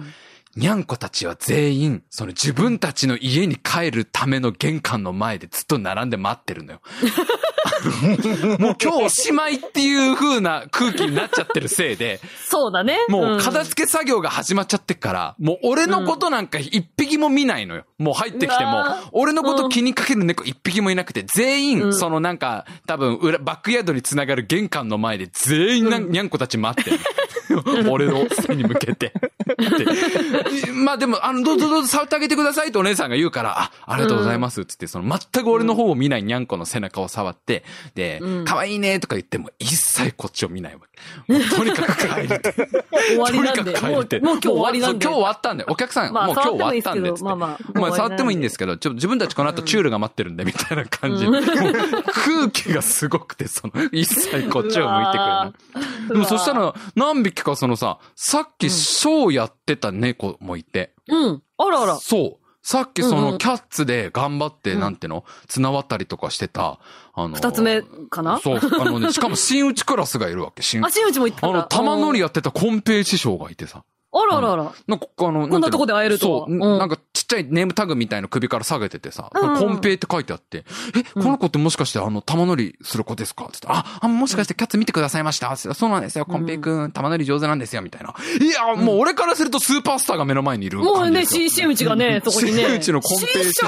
[0.55, 6.81] にゃんこたちは全員、その自分たちの家に帰るための玄関の前でずっと並んで待ってるのよ。
[8.59, 12.99] もう今日おしまいっていう風な空気になっちゃってるせいで、そうだね。
[13.09, 17.83] もう片け付け作業が始まっちゃってっから、もう俺のことなんか一匹も見ないのよ。
[17.97, 26.99] もう入ってきても俺のこと気にかける猫一匹もいなくて、全員、うんそのなんか、多分裏、バックヤードにつながる玄関の前で全員な、にゃんこたち待ってる。
[27.89, 29.13] 俺の背に向けて。
[30.65, 40.81] でまあでも、あの、どうぞどうぞ触ってあげてくださいってお姉さんが言うから、あ、ありがとうございますつって、その全く俺の方を見ないにゃんこの背中を触って、でう、ん可愛いねとか言っても一切こっちを見ないわ
[41.27, 41.33] け。
[41.33, 42.41] もうとにかく帰りたい。
[43.07, 43.63] 終わりなんで。
[43.63, 45.05] とにかく帰もう、今日終わりなんで。
[45.05, 51.25] 今日終わったんで、お客さん、まあもう今日終わったんで、まあまあまあ触ってもいいんですけど、ちょっと自分たちこの後チュールが待ってるんで、みたいな感じ。
[51.25, 51.45] うん
[52.25, 55.53] 空気がすごくて、その、一切こっちを向いてくれな
[56.05, 56.07] い。
[56.09, 61.43] でもそしたら、何匹かそのさ、さっきショーやってた猫もいて、うん。
[61.57, 61.95] あらあら。
[61.97, 62.45] そう。
[62.61, 65.23] さっきそのキャッツで頑張って、うんなんての？
[65.47, 66.79] 綱渡りとかしてた、
[67.13, 68.39] あの、二つ目かな？
[68.39, 71.63] そう、あのね、しかも新内クラスがいるわけ、新あ、新内も行ったあの。
[71.63, 72.25] 玉乗りや。
[72.25, 73.83] やってたコンペイ師匠がいてさ。
[74.11, 74.73] あらあらあら。
[74.87, 79.57] なんか、あの、こんなとこで会えるとはそう、うんなんかちっちゃいネームタグみたいな首から下げててさ、うん。
[79.59, 80.63] コンペイって書いてあって、
[80.95, 83.49] え、この子ってもしかしてあの、玉乗りする子ですか？
[83.51, 85.55] つって、あ、あ、もしかしてキャッツ見てくださいました。
[85.57, 88.13] つってそうなんですよ、コンペイくん、玉乗り上手なんですよ、みたいな。
[88.39, 92.63] いや、もう俺からするとスーパースターが目の前にいるもうね、新新内がね、そこにね。
[92.65, 93.65] 新内のコンペイ師匠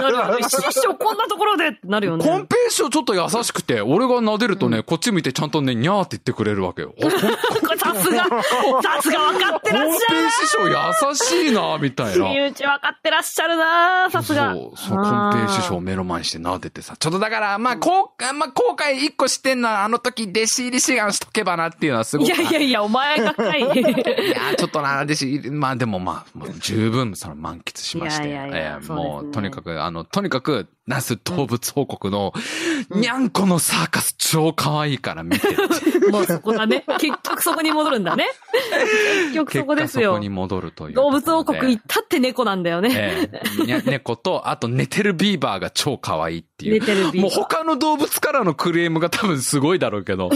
[0.00, 0.42] なるよね。
[0.48, 2.24] 師匠こんなところでってなるよね。
[2.24, 6.94] コンペイ師匠ちょっと優しくて、俺が撫でるとね、こっち見てちゃんとね、にゃーって言ってくれるわけよ。
[7.84, 12.12] さすが、さすが分かってらっしゃるペイ師匠優しいな、みたいな。
[12.12, 14.54] 新内分かってらっしゃるなさすが。
[14.54, 16.96] そう、そう、コンペイ師匠を目の前にして撫でてさ。
[16.98, 22.42] ちょっとだから、まあ、こう、まあ、後悔一個してんのは、あの時、弟子入り志願しとけばなっていうのはすごいく。
[22.42, 23.60] やいやいや、お前がかい。
[23.60, 28.28] いや、ちょっとな、弟子入り、まあでもまあ、もう十分その満喫しまして。
[28.28, 32.34] いやいやいやえーもう、とにかく、あの、とにかく、那須動物王国の、
[32.90, 35.56] にゃんこのサーカス超可愛いから見てって。
[36.12, 36.84] もうそこだね。
[37.00, 38.28] 結局そこに戻るんだね。
[39.32, 40.28] 結局そこですよそこに。
[40.28, 40.94] 戻るという。
[40.94, 42.90] 動物王国行ったって猫なんだよね。
[42.94, 43.30] え
[43.66, 46.80] え猫と、あと寝てるビーバーが超可愛いっていう。
[46.80, 50.28] 寝てるビーバーもう他の動物からのクレームが多分すごいだろうけど。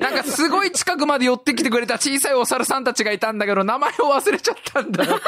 [0.00, 5.20] なんかすごい近くまで寄ってきてくれた小さいお猿さんたちがいたんだけど、名前を忘れちゃったんだよ。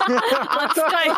[0.00, 1.10] 扱い、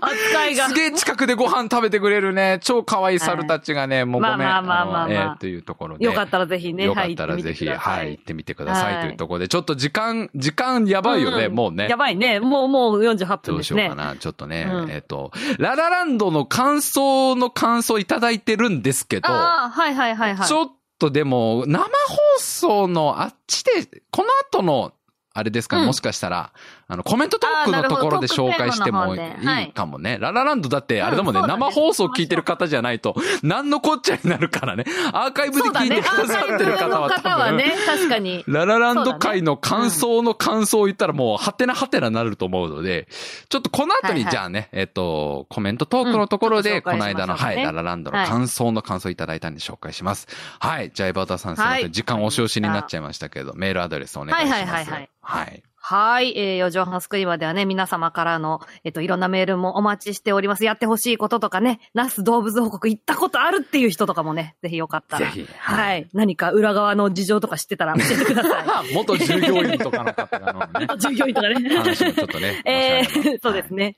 [0.00, 0.74] 扱いがす。
[0.74, 4.38] げえ近くでご飯食べてくれるね、超可愛い猿たちがね、もうごめん。
[4.38, 6.04] まあまあまあまあまあのえーというところで。
[6.04, 11.96] よかったらぜひね、よかったらぜひ、はい、行ってみてくださいというところで、ちょっと時間、時間やばいよね、んもうねや。
[11.96, 12.40] ばいね。
[12.40, 14.02] もう、もう48分どうですねしようか。
[14.02, 14.16] な。
[14.16, 20.48] ちょっとね、うんえっ、と、ララランドの感想の感想いただいてるんですけど、ああ、はいはいはいはい。
[20.48, 21.90] ちょっとでも、生放
[22.38, 24.92] 送のあっちで、この後の、
[25.34, 26.52] あれですかね、うんもしかしたら、
[26.90, 30.16] あの、コメントトークのところで紹介してもいいかもね。
[30.18, 34.84] ララランドだって、あれだもんね、うん生放送聞いてる方じゃないと、何のこっちゃになるからね。
[35.12, 36.00] アーカイブで聞いて。
[36.00, 38.42] くださってる方はの多分、方はね、確かに。
[38.46, 43.06] ララランド会の感想の感想を言ったらもう、はてなはてなになると思うので、
[43.50, 50.26] ちょっとこの後はいはいにじゃあね、えっと、コメントトークのところで、うんこの間の、はい、ララランドの感想の感想いただいたんで紹介します。
[50.58, 50.90] はい。
[50.94, 51.82] じゃあ、エバータさんすいません。
[51.82, 54.60] はい時間押し押しになっちゃいましたけど、メールアドレスお願いします。
[54.60, 56.08] はいはいはいはいはい。
[56.08, 56.38] はい。
[56.38, 60.64] えー、四畳半スクリーマーではね、皆様からの、えっ、と、いろんなメールもお待ちしております。
[60.64, 65.26] やってほしいこととかね、ナス動物報告行ったことあるっていう人とかもね、ぜひよかったら。
[65.26, 66.08] ぜひはい。
[66.12, 68.92] 何か裏側の事情とか知ってたら教えてください。
[68.94, 71.68] 元従業員とかの方がのね、 従業員とかね。
[71.70, 72.62] 話もちょっとね。
[72.66, 73.96] えー、そうですね。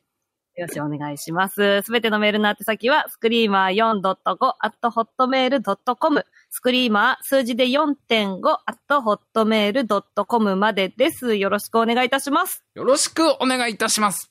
[0.56, 1.82] よろしくお願いします。
[1.82, 3.28] すべてのメールの宛先は、スク
[6.50, 11.36] リーマー 4.5-hotmail.com、スクリーマー数字で 4.5-hotmail.com までです。
[11.36, 12.64] よろしくお願いいたします。
[12.74, 14.30] よろしくお願いいたします。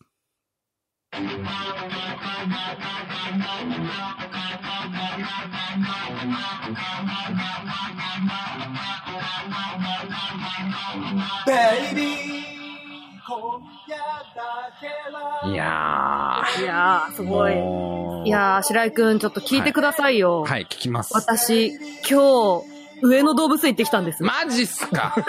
[15.45, 17.25] いやいやー、すー。
[17.27, 18.27] ごい。
[18.27, 20.43] いやー、白井くん、ちょっと聞いてくださいよ。
[20.43, 21.13] はい、聞きます。
[21.13, 21.75] 私、
[22.09, 24.23] 今日、上野動物園行ってきたんです。
[24.23, 25.15] マジっすか？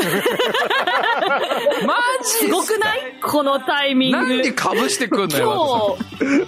[1.87, 1.95] マ
[2.25, 3.15] ジすごくない？
[3.23, 4.17] このタイミング。
[4.17, 6.47] なんでかぶしてくんのよ、今日、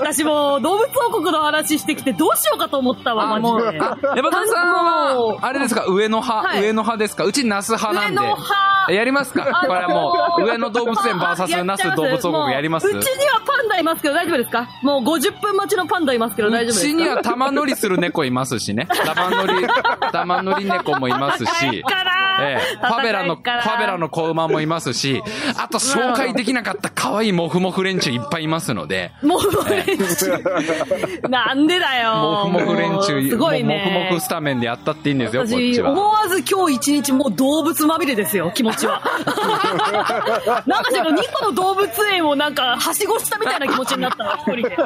[0.00, 3.84] 私もう動物王国の話してきてどうしようかと思ったわ、あ、もう、マジで。
[3.84, 6.62] あ、山田さんは、あれですか、上の派、はい。
[6.62, 7.24] 上の派ですか？
[7.24, 8.20] うちナス派なんで。
[8.20, 8.70] 上の派。
[8.92, 9.46] やりますか？
[9.48, 12.88] あこれはもう、上野動物園 VS ナス動物王国やります。
[12.88, 14.68] うちにはパンダいますけど大丈夫ですか？
[14.82, 16.86] もう50分待ちのパンダいますけど大丈夫ですか？
[16.86, 18.88] うちには玉乗りする猫いますしね。
[19.14, 19.49] 玉乗り、
[20.12, 21.84] 玉乗り猫もいますし。
[22.42, 25.22] ええ、ファベラの、ファベラの子馬もいますし、
[25.58, 31.28] あと紹介できなかった可愛いモフモフ連中いっぱいいますので、もう連中。
[31.28, 32.14] なんでだよ。
[32.14, 33.92] モフモフ連中、すごいね。
[33.94, 35.92] モフモフスタメンでやったっていいんですよ、こっ私、ちは。
[35.92, 39.02] 思わず今日一日もう動物まみれですよ、気持ちは。
[40.66, 44.76] なんかしら2個の動物園をなんか、はしごしたみたいな気持ちになったわ、一人で。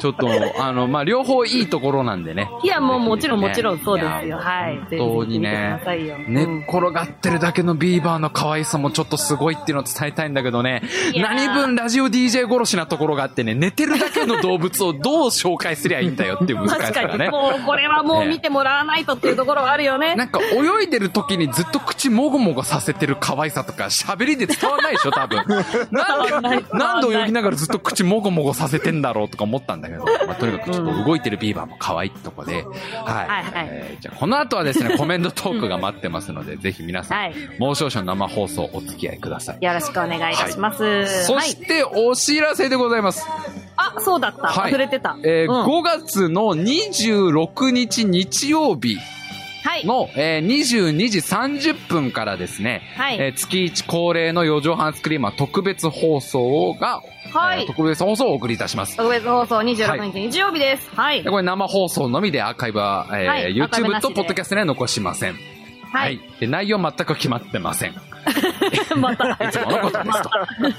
[0.00, 0.28] ちょっと、
[0.58, 2.48] あの、まあ、両方いいところなんでね。
[2.62, 4.38] いや、もうもちろんねもちろんそうですよ。
[4.38, 4.78] はい。
[4.98, 5.80] 本当にね
[6.28, 10.82] 寝っうん転がってるだけのビーバーの可愛さもちょっとすごいっていうのを伝えたいんだけどね。
[11.14, 16.94] 何分ラジオ DJ 殺しなところがあってね、寝てるだけの動物をどう紹介すりゃいいんだよっていう難し確かに。
[16.94, 17.30] さがね。
[17.30, 20.14] もう、これはもう見てもらわないとっていうところはあるよね。
[20.14, 25.44] なんか泳いでる時にずっと口もごもごさせてる可愛さとか喋りで伝わらないでしょ多分。
[25.90, 32.64] なんで、なんで泳ぎながらずっと口もごもごさせてんだろうとか思ったんだけど、まあ、とにかくちょっと動いてるビーバーも可愛いとこで、
[33.04, 33.21] はい。
[33.28, 39.64] はいはいえーじゃあこの後はですね、 コメントトークが待ってますので、ぜひ皆さん、はいもう少々生放送お付き合いください。
[39.64, 41.24] よろしくお願いいたします。
[41.26, 41.48] そはい。
[41.48, 43.26] して、お知らせでございます。
[43.76, 44.48] あ、そうだった。
[44.48, 45.16] はい忘れてた。
[45.24, 48.96] えーうん5月の26日日曜日
[49.64, 49.86] はい。
[49.86, 57.00] の、えー22時30分からですね、はいえー月1恒例の4畳半スクリーマー特別放送が、
[57.32, 58.96] はいえー特別放送をお送りいたします。
[58.96, 60.90] 特別放送26日日曜日です。
[60.94, 61.30] はいで。
[61.30, 65.36] これ生放送のみでアーカイブは、えーはい YouTube とポッドキャストには残しません。
[65.92, 66.20] はい。
[66.40, 67.92] で、内容全く決まってません。
[67.92, 67.94] い
[68.98, 69.36] また。
[69.52, 70.28] つものことですと。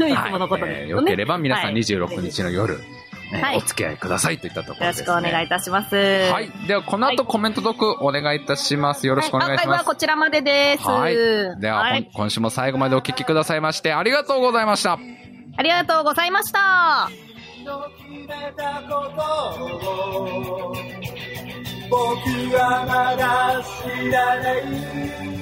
[0.09, 1.01] いつものことですよね。
[1.01, 5.29] よければ皆さんはい26日の夜、ねはいお付き合いくださいといったところです、よろしね。
[5.29, 5.95] くお願いいたします。
[5.95, 6.33] は。
[6.33, 9.07] はいでは、この後コメントトークお願いいたします。
[9.07, 9.79] よろしくお願いしアーカイブます。
[9.81, 10.83] はこちらまでです。
[10.87, 11.15] はい。
[11.59, 14.99] では、今週も最後までお聞きくださいまして、ありがとうございました。
[15.55, 17.09] ありがとうございました。
[21.89, 21.99] 僕
[22.55, 25.32] はまだ知らない